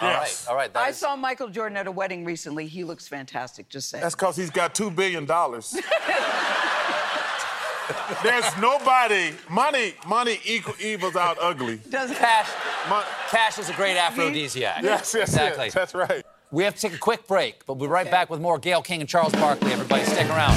All 0.00 0.08
right, 0.08 0.20
Yes. 0.22 0.46
all 0.48 0.56
right. 0.56 0.72
that 0.72 0.78
I 0.82 0.88
is- 0.90 0.96
saw 0.98 1.14
Michael 1.16 1.48
Jordan 1.48 1.76
at 1.76 1.86
a 1.86 1.92
wedding 1.92 2.24
recently. 2.24 2.66
He 2.66 2.84
looks 2.84 3.06
fantastic, 3.08 3.68
just 3.68 3.88
saying. 3.90 4.02
That's 4.02 4.14
because 4.14 4.36
he's 4.36 4.50
got 4.50 4.74
two 4.74 4.90
billion 4.90 5.24
dollars. 5.26 5.76
There's 8.22 8.44
nobody. 8.58 9.32
Money, 9.50 9.94
money 10.06 10.40
equal, 10.44 10.74
evils 10.80 11.16
out 11.16 11.36
ugly. 11.40 11.76
Doesn't 11.90 12.16
Cash, 12.16 12.48
Mon- 12.88 13.04
cash 13.28 13.58
is 13.58 13.68
a 13.68 13.74
great 13.74 13.96
aphrodisiac. 13.98 14.82
yes, 14.82 15.12
yes, 15.14 15.28
exactly. 15.28 15.66
yes. 15.66 15.74
That's 15.74 15.94
right. 15.94 16.24
We 16.50 16.64
have 16.64 16.74
to 16.76 16.80
take 16.80 16.94
a 16.94 16.98
quick 16.98 17.26
break, 17.26 17.66
but 17.66 17.74
we'll 17.74 17.86
be 17.88 17.92
right 17.92 18.10
back 18.10 18.30
with 18.30 18.40
more 18.40 18.58
Gayle 18.58 18.80
King 18.82 19.00
and 19.00 19.08
Charles 19.08 19.32
Barkley. 19.34 19.72
Everybody, 19.72 20.04
stick 20.04 20.28
around. 20.30 20.56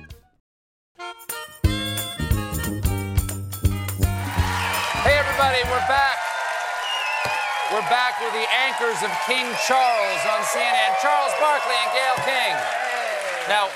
everybody, 5.41 5.71
we're 5.71 5.87
back. 5.87 6.17
We're 7.71 7.89
back 7.89 8.19
with 8.21 8.31
the 8.33 8.45
anchors 8.53 9.01
of 9.01 9.09
King 9.25 9.45
Charles 9.67 10.21
on 10.29 10.41
CNN, 10.43 11.01
Charles 11.01 11.31
Barkley 11.39 11.73
and 11.83 11.91
Gayle 11.93 12.25
King. 12.25 12.55
Now, 13.49 13.69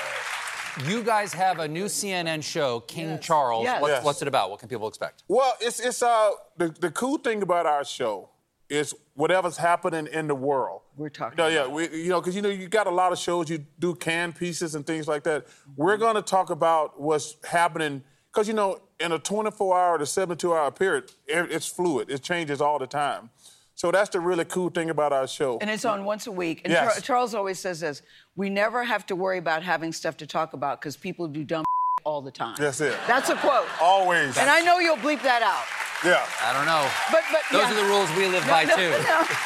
you 0.86 1.02
guys 1.02 1.32
have 1.32 1.58
a 1.58 1.66
new 1.66 1.86
CNN 1.86 2.44
show, 2.44 2.80
King 2.80 3.18
Charles. 3.18 3.64
Yes. 3.64 3.82
What's, 3.82 3.92
Yes. 3.92 4.04
what's 4.04 4.22
it 4.22 4.28
about? 4.28 4.50
What 4.50 4.60
can 4.60 4.68
people 4.68 4.86
expect? 4.86 5.24
Well, 5.28 5.54
it's 5.60 5.80
it's 5.80 6.02
uh 6.02 6.30
the, 6.56 6.68
the 6.68 6.90
cool 6.90 7.18
thing 7.18 7.42
about 7.42 7.66
our 7.66 7.84
show 7.84 8.28
is 8.68 8.94
whatever's 9.14 9.56
happening 9.56 10.06
in 10.06 10.28
the 10.28 10.34
world. 10.36 10.82
We're 10.96 11.08
talking 11.08 11.36
No, 11.36 11.48
yeah, 11.48 11.66
we, 11.66 11.88
you 11.88 12.10
know, 12.10 12.20
because 12.20 12.36
you 12.36 12.42
know 12.42 12.48
you 12.48 12.68
got 12.68 12.86
a 12.86 12.90
lot 12.90 13.10
of 13.12 13.18
shows 13.18 13.48
you 13.50 13.64
do 13.80 13.94
can 13.96 14.32
pieces 14.32 14.74
and 14.76 14.86
things 14.86 15.08
like 15.08 15.24
that. 15.24 15.46
We're 15.74 15.96
going 15.96 16.14
to 16.16 16.22
talk 16.22 16.50
about 16.50 17.00
what's 17.00 17.36
happening 17.44 18.04
because 18.32 18.46
you 18.46 18.54
know 18.54 18.80
in 19.00 19.12
a 19.12 19.18
24-hour 19.18 19.98
to 19.98 20.04
72-hour 20.04 20.70
period, 20.72 21.12
it's 21.26 21.66
fluid. 21.66 22.10
It 22.10 22.22
changes 22.22 22.60
all 22.60 22.78
the 22.78 22.86
time. 22.86 23.30
So 23.74 23.90
that's 23.90 24.08
the 24.08 24.20
really 24.20 24.46
cool 24.46 24.70
thing 24.70 24.88
about 24.88 25.12
our 25.12 25.26
show. 25.28 25.58
And 25.60 25.68
it's 25.68 25.84
on 25.84 26.04
once 26.06 26.26
a 26.26 26.32
week. 26.32 26.62
And 26.64 26.72
Yes. 26.72 26.94
Char- 26.94 27.00
Charles 27.02 27.34
always 27.34 27.58
says 27.58 27.80
this 27.80 28.00
we 28.34 28.48
never 28.48 28.84
have 28.84 29.04
to 29.06 29.16
worry 29.16 29.36
about 29.38 29.62
having 29.62 29.92
stuff 29.92 30.16
to 30.18 30.26
talk 30.26 30.54
about 30.54 30.80
because 30.80 30.96
people 30.96 31.28
do 31.28 31.44
dumb 31.44 31.64
all 32.04 32.22
the 32.22 32.30
time. 32.30 32.56
That's 32.58 32.80
it. 32.80 32.96
That's 33.06 33.28
a 33.28 33.36
quote. 33.36 33.66
Always. 33.80 34.38
And 34.38 34.48
I 34.48 34.60
know 34.62 34.78
you'll 34.78 34.96
bleep 34.96 35.22
that 35.22 35.42
out. 35.42 35.64
yeah. 36.10 36.24
I 36.42 36.54
don't 36.54 36.64
know. 36.64 36.88
But, 37.12 37.22
but 37.30 37.42
Those 37.52 37.68
yeah. 37.68 37.72
are 37.72 37.82
the 37.84 37.88
rules 37.90 38.10
we 38.16 38.26
live 38.28 38.46
by, 38.46 38.64
No, 38.64 38.76
too. 38.76 38.90
no. 39.04 39.22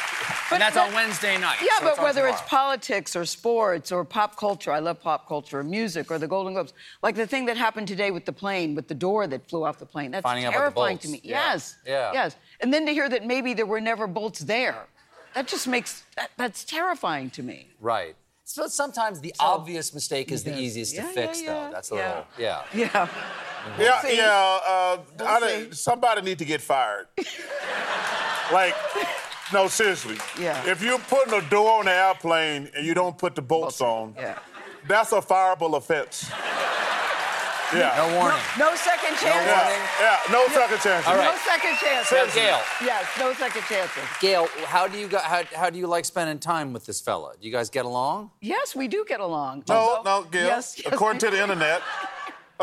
But- 0.51 0.55
and 0.55 0.61
that's 0.61 0.75
but- 0.75 0.89
on 0.89 0.93
Wednesday 0.93 1.37
night. 1.37 1.57
Yeah, 1.61 1.69
so 1.79 1.83
but 1.85 1.89
it's 1.91 1.99
on 1.99 2.03
whether 2.03 2.27
it's 2.27 2.41
politics 2.41 3.15
or 3.15 3.25
sports 3.25 3.91
or 3.91 4.03
pop 4.03 4.35
culture, 4.35 4.71
I 4.71 4.79
love 4.79 5.01
pop 5.01 5.27
culture, 5.27 5.59
or 5.59 5.63
music 5.63 6.11
or 6.11 6.19
the 6.19 6.27
Golden 6.27 6.53
Globes. 6.53 6.73
Like 7.01 7.15
the 7.15 7.25
thing 7.25 7.45
that 7.45 7.55
happened 7.57 7.87
today 7.87 8.11
with 8.11 8.25
the 8.25 8.33
plane, 8.33 8.75
with 8.75 8.87
the 8.89 8.93
door 8.93 9.25
that 9.27 9.49
flew 9.49 9.63
off 9.63 9.79
the 9.79 9.85
plane. 9.85 10.11
That's 10.11 10.23
Finding 10.23 10.45
out 10.45 10.49
about 10.53 10.59
the 10.75 10.81
terrifying 10.81 10.97
to 10.99 11.07
me. 11.07 11.21
Yeah. 11.23 11.53
Yes. 11.53 11.75
Yeah. 11.87 12.11
Yes. 12.13 12.35
And 12.59 12.73
then 12.73 12.85
to 12.85 12.91
hear 12.91 13.07
that 13.09 13.25
maybe 13.25 13.53
there 13.53 13.65
were 13.65 13.81
never 13.81 14.05
bolts 14.07 14.39
there. 14.41 14.87
That 15.33 15.47
just 15.47 15.65
makes 15.67 16.03
that, 16.17 16.31
that's 16.35 16.65
terrifying 16.65 17.29
to 17.31 17.43
me. 17.43 17.69
Right. 17.79 18.15
So 18.43 18.67
sometimes 18.67 19.21
the 19.21 19.33
obvious 19.39 19.93
mistake 19.93 20.29
is 20.33 20.43
the 20.43 20.59
easiest 20.59 20.93
Yeah, 20.93 21.03
to 21.07 21.13
fix, 21.13 21.41
yeah, 21.41 21.47
though. 21.53 21.71
That's 21.71 21.91
a 21.91 21.95
yeah. 21.95 22.07
little, 22.09 22.25
yeah. 22.37 22.63
Yeah. 22.73 23.07
Yeah, 23.79 24.01
see. 24.01 24.17
yeah. 24.17 24.59
Uh, 24.67 24.97
We'll 25.17 25.27
I 25.27 25.67
somebody 25.71 26.21
need 26.23 26.39
to 26.39 26.45
get 26.45 26.59
fired. 26.61 27.07
like, 28.51 28.75
no, 29.53 29.67
seriously. 29.67 30.17
Yeah. 30.39 30.63
If 30.69 30.81
you're 30.83 30.99
putting 30.99 31.33
a 31.33 31.41
door 31.49 31.79
on 31.79 31.85
the 31.85 31.93
airplane 31.93 32.69
and 32.75 32.85
you 32.85 32.93
don't 32.93 33.17
put 33.17 33.35
the 33.35 33.41
bolts 33.41 33.81
on, 33.81 34.13
Yeah. 34.17 34.37
that's 34.87 35.11
a 35.11 35.21
fireable 35.21 35.75
offense. 35.75 36.31
Yeah. 37.73 37.93
No 37.95 38.17
warning. 38.19 38.37
No 38.59 38.75
second 38.75 39.15
chances. 39.15 39.45
yeah. 39.47 39.87
yeah, 40.01 40.19
no 40.29 40.45
second 40.49 40.79
chances. 40.79 41.07
All 41.07 41.15
right. 41.15 41.31
No 41.33 41.37
second 41.37 41.77
chances. 41.77 42.11
Now, 42.11 42.25
Gayle. 42.35 42.59
Yes, 42.83 43.05
no 43.17 43.33
second 43.33 43.61
chances. 43.61 44.03
Gayle, 44.19 44.47
how 44.65 44.89
do 44.89 44.97
you 44.97 45.07
go, 45.07 45.19
how, 45.19 45.43
how 45.55 45.69
do 45.69 45.79
you 45.79 45.87
like 45.87 46.03
spending 46.03 46.37
time 46.37 46.73
with 46.73 46.85
this 46.85 46.99
fella? 46.99 47.31
Do 47.39 47.47
you 47.47 47.53
guys 47.53 47.69
get 47.69 47.85
along? 47.85 48.31
Yes, 48.41 48.75
we 48.75 48.89
do 48.89 49.05
get 49.07 49.21
along. 49.21 49.63
No, 49.69 49.75
Although- 49.75 50.23
no, 50.23 50.27
Gil. 50.29 50.47
Yes, 50.47 50.75
yes, 50.83 50.93
According 50.93 51.19
to 51.21 51.29
the 51.29 51.41
internet, 51.41 51.81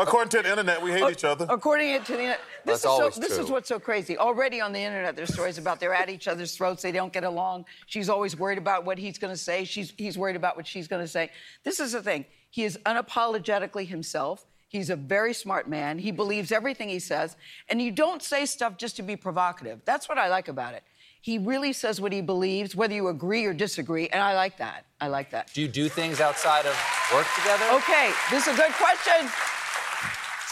according 0.01 0.29
to 0.29 0.41
the 0.41 0.49
internet, 0.49 0.81
we 0.81 0.91
hate 0.91 1.11
each 1.11 1.23
other. 1.23 1.45
According 1.49 1.87
to 1.87 1.93
the 1.93 1.99
internet, 1.99 2.39
this 2.65 2.65
That's 2.65 2.77
is 2.77 2.83
so, 2.83 2.89
always 2.89 3.15
this 3.15 3.37
is 3.37 3.49
what's 3.49 3.67
so 3.67 3.79
crazy. 3.79 4.17
Already 4.17 4.61
on 4.61 4.73
the 4.73 4.79
internet, 4.79 5.15
there's 5.15 5.33
stories 5.33 5.57
about 5.57 5.79
they're 5.79 5.93
at 5.93 6.09
each 6.09 6.27
other's 6.27 6.55
throats. 6.55 6.81
They 6.81 6.91
don't 6.91 7.13
get 7.13 7.23
along. 7.23 7.65
She's 7.87 8.09
always 8.09 8.37
worried 8.37 8.57
about 8.57 8.85
what 8.85 8.97
he's 8.97 9.17
going 9.17 9.33
to 9.33 9.39
say. 9.39 9.63
She's 9.63 9.93
he's 9.97 10.17
worried 10.17 10.35
about 10.35 10.55
what 10.55 10.67
she's 10.67 10.87
going 10.87 11.03
to 11.03 11.07
say. 11.07 11.31
This 11.63 11.79
is 11.79 11.91
the 11.91 12.01
thing. 12.01 12.25
He 12.49 12.63
is 12.63 12.77
unapologetically 12.85 13.87
himself. 13.87 14.45
He's 14.67 14.89
a 14.89 14.95
very 14.95 15.33
smart 15.33 15.67
man. 15.67 15.97
He 15.97 16.11
believes 16.11 16.51
everything 16.51 16.89
he 16.89 16.99
says, 16.99 17.35
and 17.69 17.81
you 17.81 17.91
don't 17.91 18.21
say 18.21 18.45
stuff 18.45 18.77
just 18.77 18.95
to 18.97 19.01
be 19.01 19.15
provocative. 19.15 19.81
That's 19.83 20.07
what 20.07 20.17
I 20.17 20.29
like 20.29 20.47
about 20.47 20.75
it. 20.75 20.83
He 21.21 21.37
really 21.37 21.73
says 21.73 21.99
what 21.99 22.13
he 22.13 22.21
believes, 22.21 22.75
whether 22.75 22.93
you 22.93 23.09
agree 23.09 23.45
or 23.45 23.53
disagree, 23.53 24.07
and 24.09 24.21
I 24.21 24.35
like 24.35 24.57
that. 24.57 24.85
I 25.01 25.07
like 25.07 25.31
that. 25.31 25.51
Do 25.53 25.61
you 25.61 25.67
do 25.67 25.89
things 25.89 26.21
outside 26.21 26.65
of 26.65 26.77
work 27.13 27.27
together? 27.35 27.65
Okay, 27.73 28.11
this 28.31 28.47
is 28.47 28.53
a 28.53 28.57
good 28.57 28.71
question. 28.71 29.29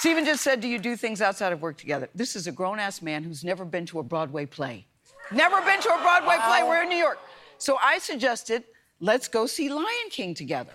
Stephen 0.08 0.24
just 0.24 0.41
said, 0.41 0.62
Do 0.62 0.70
you 0.70 0.80
do 0.80 0.96
things 0.96 1.22
outside 1.22 1.52
of 1.52 1.62
work 1.62 1.76
together? 1.76 2.08
This 2.15 2.38
is 2.38 2.48
a 2.48 2.52
grown 2.54 2.80
ass 2.80 3.02
man 3.02 3.26
who's 3.26 3.43
never 3.43 3.65
been 3.65 3.86
to 3.88 4.00
a 4.00 4.04
Broadway 4.04 4.46
play. 4.46 4.86
Never 5.34 5.60
been 5.60 5.82
to 5.82 5.89
a 5.89 6.02
Broadway 6.02 6.38
play. 6.46 6.63
We're 6.63 6.84
in 6.84 6.88
New 6.88 6.96
York. 6.96 7.20
So 7.58 7.78
I 7.84 7.98
suggested, 7.98 8.63
let's 9.02 9.28
go 9.28 9.46
see 9.48 9.67
Lion 9.67 10.10
King 10.10 10.34
together. 10.34 10.72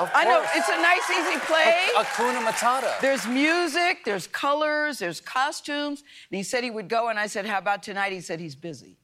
Of 0.00 0.10
course. 0.10 0.10
I 0.14 0.24
know, 0.24 0.42
it's 0.54 0.70
a 0.70 0.80
nice, 0.80 1.10
easy 1.10 1.38
play. 1.40 1.88
Hakuna 1.96 2.50
Matata. 2.50 2.98
There's 3.02 3.26
music, 3.26 4.06
there's 4.06 4.26
colors, 4.26 5.00
there's 5.00 5.20
costumes. 5.20 6.02
And 6.30 6.38
he 6.38 6.42
said 6.42 6.64
he 6.64 6.70
would 6.70 6.88
go, 6.88 7.10
and 7.10 7.18
I 7.18 7.26
said, 7.26 7.44
How 7.44 7.58
about 7.58 7.82
tonight? 7.82 8.14
He 8.14 8.22
said 8.22 8.40
he's 8.40 8.54
busy. 8.54 8.96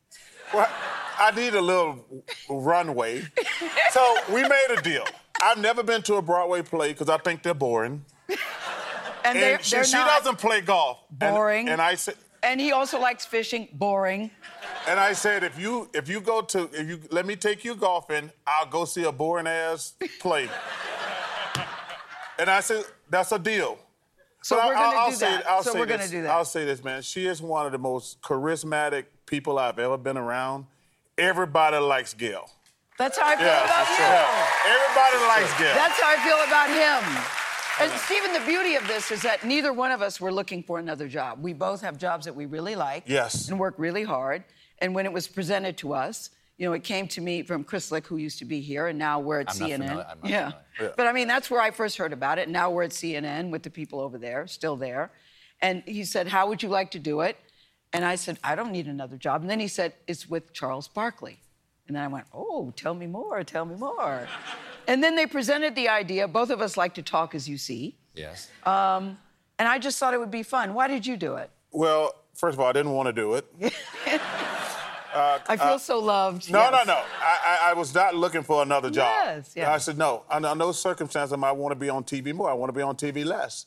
Well, 0.54 0.66
I 1.18 1.30
need 1.32 1.52
a 1.52 1.60
little 1.60 2.06
runway. 2.48 3.20
so 3.90 4.16
we 4.30 4.40
made 4.48 4.68
a 4.78 4.80
deal. 4.80 5.04
I've 5.42 5.58
never 5.58 5.82
been 5.82 6.00
to 6.04 6.14
a 6.14 6.22
Broadway 6.22 6.62
play 6.62 6.94
because 6.94 7.10
I 7.10 7.18
think 7.18 7.42
they're 7.42 7.52
boring. 7.52 8.06
And, 9.24 9.38
they're, 9.38 9.54
And 9.56 9.64
she, 9.64 9.76
they're 9.76 9.84
she 9.84 9.92
doesn't 9.92 10.38
play 10.38 10.60
golf. 10.60 10.98
Boring. 11.10 11.68
And, 11.68 11.80
I 11.80 11.94
said, 11.94 12.14
And 12.42 12.60
he 12.60 12.72
also 12.72 12.98
likes 13.00 13.24
fishing. 13.24 13.68
Boring. 13.72 14.30
and 14.88 14.98
I 14.98 15.12
said, 15.12 15.44
if 15.44 15.58
you 15.58 15.88
if 15.94 16.08
you 16.08 16.20
go 16.20 16.40
to 16.42 16.68
if 16.72 16.88
you 16.88 17.00
let 17.10 17.24
me 17.26 17.36
take 17.36 17.64
you 17.64 17.74
golfing, 17.76 18.30
I'll 18.46 18.66
go 18.66 18.84
see 18.84 19.04
a 19.04 19.12
boring 19.12 19.46
ass 19.46 19.94
play. 20.20 20.48
and 22.38 22.50
I 22.50 22.60
said, 22.60 22.84
that's 23.10 23.32
a 23.32 23.38
deal. 23.38 23.78
So 24.42 24.56
But 24.56 24.66
we're 24.68 24.74
gonna 24.74 24.98
I'll 24.98 25.10
do 25.10 25.16
say- 25.16 25.30
that. 25.30 25.46
I'll 25.48 25.62
So 25.62 25.72
say 25.72 25.78
we're 25.78 25.86
gonna 25.86 26.02
this. 26.02 26.10
do 26.10 26.22
that. 26.22 26.30
I'll 26.30 26.44
say 26.44 26.64
this, 26.64 26.82
man. 26.82 27.02
She 27.02 27.26
is 27.26 27.40
one 27.40 27.64
of 27.66 27.72
the 27.72 27.78
most 27.78 28.20
charismatic 28.22 29.04
people 29.26 29.58
I've 29.58 29.78
ever 29.78 29.96
been 29.96 30.16
around. 30.16 30.66
Everybody 31.16 31.76
likes 31.78 32.14
Gayle. 32.14 32.50
That's 32.98 33.16
how 33.18 33.28
I 33.28 33.36
feel 33.36 33.46
Yeah, 33.46 33.64
about 33.64 33.88
you. 33.88 34.04
Yeah. 34.04 34.74
Everybody 34.74 35.16
likes 35.28 35.58
Gayle. 35.58 35.74
That's 35.74 36.00
how 36.00 36.10
I 36.10 36.18
feel 36.26 36.40
about 36.48 36.68
him. 36.70 37.41
And 37.80 37.90
Stephen, 37.92 38.32
the 38.32 38.40
beauty 38.46 38.74
of 38.76 38.86
this 38.86 39.10
is 39.10 39.22
that 39.22 39.44
neither 39.44 39.72
one 39.72 39.90
of 39.90 40.02
us 40.02 40.20
were 40.20 40.32
looking 40.32 40.62
for 40.62 40.78
another 40.78 41.08
job. 41.08 41.42
We 41.42 41.52
both 41.52 41.80
have 41.80 41.96
jobs 41.98 42.26
that 42.26 42.34
we 42.36 42.46
really 42.46 42.76
like. 42.76 43.04
Yes. 43.06 43.48
And 43.48 43.58
work 43.58 43.74
really 43.78 44.04
hard. 44.04 44.44
And 44.78 44.94
when 44.94 45.06
it 45.06 45.12
was 45.12 45.26
presented 45.28 45.76
to 45.78 45.94
us, 45.94 46.30
You 46.58 46.68
know, 46.68 46.74
it 46.74 46.84
came 46.84 47.08
to 47.08 47.20
me 47.20 47.42
from 47.42 47.64
Chris 47.64 47.90
Licht, 47.90 48.06
who 48.06 48.18
used 48.18 48.38
to 48.38 48.44
be 48.44 48.60
here, 48.60 48.86
and 48.86 48.98
now 48.98 49.18
we're 49.18 49.40
at 49.40 49.48
I'm 49.50 49.56
CNN. 49.56 49.78
familiar- 49.88 50.06
I'm 50.10 50.18
not 50.20 50.30
yeah. 50.30 50.52
Yeah. 50.80 50.88
But 50.96 51.06
I 51.06 51.12
mean, 51.12 51.26
that's 51.26 51.50
where 51.50 51.60
I 51.60 51.70
first 51.72 51.96
heard 51.96 52.12
about 52.12 52.38
it. 52.38 52.48
Now 52.48 52.70
we're 52.70 52.84
at 52.84 52.90
CNN 52.92 53.50
with 53.50 53.62
the 53.62 53.70
people 53.70 53.98
over 54.00 54.18
there, 54.18 54.46
still 54.46 54.76
there. 54.76 55.10
And 55.60 55.82
he 55.86 56.04
said, 56.04 56.28
How 56.28 56.46
would 56.48 56.62
you 56.62 56.68
like 56.68 56.90
to 56.92 56.98
do 57.00 57.22
it? 57.22 57.36
And 57.94 58.04
I 58.04 58.16
said, 58.16 58.38
I 58.44 58.54
don't 58.54 58.70
need 58.70 58.86
another 58.86 59.16
job. 59.16 59.40
And 59.40 59.50
then 59.50 59.60
he 59.60 59.66
said, 59.68 59.94
It's 60.06 60.28
with 60.28 60.52
Charles 60.52 60.88
Barkley. 60.88 61.40
And 61.88 61.96
then 61.96 62.04
I 62.04 62.08
went, 62.08 62.26
Oh, 62.32 62.70
tell 62.76 62.94
me 62.94 63.06
more, 63.06 63.42
tell 63.44 63.64
me 63.64 63.74
more. 63.74 64.28
And 64.86 65.02
then 65.02 65.16
they 65.16 65.26
presented 65.26 65.74
the 65.74 65.88
idea. 65.88 66.28
Both 66.28 66.50
of 66.50 66.60
us 66.60 66.76
like 66.76 66.94
to 66.94 67.02
talk, 67.02 67.34
as 67.34 67.48
you 67.48 67.58
see. 67.58 67.96
Yes. 68.14 68.50
Um, 68.64 69.18
and 69.58 69.68
I 69.68 69.78
just 69.78 69.98
thought 69.98 70.14
it 70.14 70.20
would 70.20 70.30
be 70.30 70.42
fun. 70.42 70.74
Why 70.74 70.88
did 70.88 71.06
you 71.06 71.16
do 71.16 71.36
it? 71.36 71.50
Well, 71.70 72.14
first 72.34 72.54
of 72.54 72.60
all, 72.60 72.66
I 72.66 72.72
didn't 72.72 72.92
want 72.92 73.06
to 73.06 73.12
do 73.12 73.34
it. 73.34 73.72
Uh, 75.14 75.38
I 75.46 75.58
feel 75.58 75.66
uh, 75.66 75.78
so 75.78 75.98
loved. 75.98 76.50
No, 76.50 76.58
yes. 76.58 76.86
no, 76.86 76.94
no. 76.94 77.00
I, 77.20 77.38
I, 77.44 77.70
I 77.70 77.74
was 77.74 77.94
not 77.94 78.14
looking 78.14 78.42
for 78.42 78.62
another 78.62 78.88
job. 78.88 79.14
Yes, 79.26 79.52
yes. 79.54 79.68
I 79.68 79.76
said, 79.76 79.98
no, 79.98 80.22
under 80.30 80.54
no 80.54 80.72
circumstance 80.72 81.32
am 81.32 81.44
I 81.44 81.52
want 81.52 81.72
to 81.72 81.76
be 81.76 81.90
on 81.90 82.04
TV 82.04 82.32
more. 82.32 82.48
I 82.48 82.54
want 82.54 82.70
to 82.70 82.72
be 82.72 82.80
on 82.80 82.96
TV 82.96 83.22
less. 83.22 83.66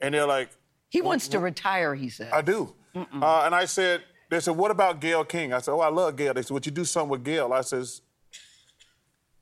And 0.00 0.14
they're 0.14 0.26
like, 0.26 0.50
He 0.90 1.00
wants 1.00 1.28
to 1.28 1.38
retire, 1.38 1.94
he 1.94 2.08
said. 2.08 2.32
I 2.32 2.42
do. 2.42 2.74
Uh, 2.96 3.42
and 3.44 3.54
I 3.54 3.66
said, 3.66 4.02
they 4.30 4.40
said, 4.40 4.56
what 4.56 4.70
about 4.70 5.00
Gayle 5.00 5.24
King? 5.24 5.52
I 5.52 5.60
said, 5.60 5.72
oh, 5.72 5.80
I 5.80 5.90
love 5.90 6.16
Gayle. 6.16 6.34
They 6.34 6.42
said, 6.42 6.50
would 6.50 6.66
you 6.66 6.72
do 6.72 6.84
something 6.84 7.10
with 7.10 7.24
Gayle? 7.24 7.52
I 7.52 7.60
says, 7.60 8.00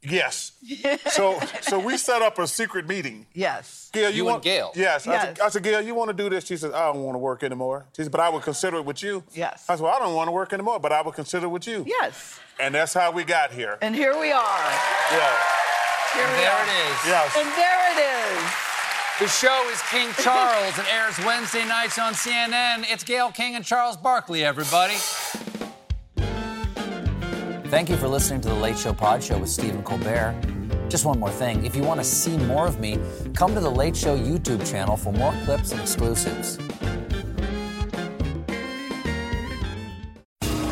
yes. 0.03 0.53
so, 1.11 1.41
so 1.61 1.79
we 1.79 1.97
set 1.97 2.23
up 2.23 2.39
a 2.39 2.47
secret 2.47 2.87
meeting. 2.89 3.27
Yes. 3.35 3.91
Gayle, 3.93 4.11
you, 4.11 4.17
You 4.19 4.25
want 4.25 4.37
and 4.37 4.45
Gayle? 4.45 4.73
Yes. 4.75 5.07
I, 5.07 5.19
said, 5.21 5.41
I 5.41 5.49
said, 5.49 5.63
Gayle, 5.63 5.81
you 5.81 5.95
want 5.95 6.09
to 6.11 6.15
do 6.17 6.29
this? 6.31 6.45
She 6.47 6.57
said, 6.57 6.73
I 6.73 6.93
don't 6.93 7.03
want 7.03 7.15
to 7.15 7.19
work 7.19 7.43
anymore. 7.43 7.85
She 7.97 8.03
said, 8.03 8.13
but 8.13 8.21
I 8.21 8.29
would 8.29 8.43
consider 8.43 8.79
it 8.79 8.85
with 8.85 9.03
you. 9.03 9.23
Yes. 9.33 9.65
I 9.69 9.77
said, 9.77 9.83
well, 9.83 9.95
I 9.95 9.99
don't 9.99 10.15
want 10.15 10.29
to 10.29 10.33
work 10.33 10.53
anymore, 10.53 10.79
but 10.81 10.93
I 10.93 11.03
would 11.03 11.15
consider 11.15 11.47
it 11.47 11.51
with 11.51 11.67
you. 11.67 11.85
Yes. 11.87 12.39
And 12.61 12.75
that's 12.75 12.95
how 12.95 13.11
we 13.13 13.25
got 13.25 13.53
here. 13.53 13.79
And 13.83 13.95
here 13.95 14.19
we 14.19 14.33
are. 14.33 14.71
Yeah. 15.13 15.37
Here 16.15 16.27
we 16.27 16.37
There 16.43 16.53
are. 16.53 16.63
it 16.63 16.69
is. 16.69 17.07
Yes. 17.07 17.37
And 17.37 17.49
there 17.57 17.93
it 17.93 18.39
is. 18.39 18.53
The 19.21 19.29
show 19.29 19.69
is 19.71 19.81
King 19.91 20.09
Charles. 20.23 20.77
and 20.79 20.87
airs 20.89 21.19
Wednesday 21.25 21.65
nights 21.67 21.99
on 21.99 22.13
CNN. 22.15 22.85
It's 22.91 23.05
Gayle 23.05 23.31
King 23.31 23.55
and 23.57 23.65
Charles 23.65 23.97
Barkley, 23.97 24.45
everybody. 24.45 24.95
Thank 27.73 27.89
you 27.89 27.97
for 27.97 28.07
listening 28.07 28.43
to 28.43 28.51
the 28.51 28.55
Late 28.55 28.77
Show 28.77 28.93
Pod 28.93 29.25
Show 29.25 29.39
with 29.39 29.49
Stephen 29.49 29.83
Colbert. 29.83 30.37
Just 30.91 31.07
one 31.07 31.19
more 31.19 31.31
thing. 31.31 31.65
If 31.65 31.75
you 31.75 31.83
want 31.83 32.01
to 32.01 32.05
see 32.05 32.37
more 32.37 32.67
of 32.67 32.79
me, 32.79 32.99
come 33.35 33.55
to 33.55 33.61
the 33.61 33.71
Late 33.71 33.97
Show 33.97 34.15
YouTube 34.15 34.71
channel 34.71 34.95
for 34.95 35.11
more 35.11 35.33
clips 35.47 35.73
and 35.73 35.81
exclusives. 35.81 36.59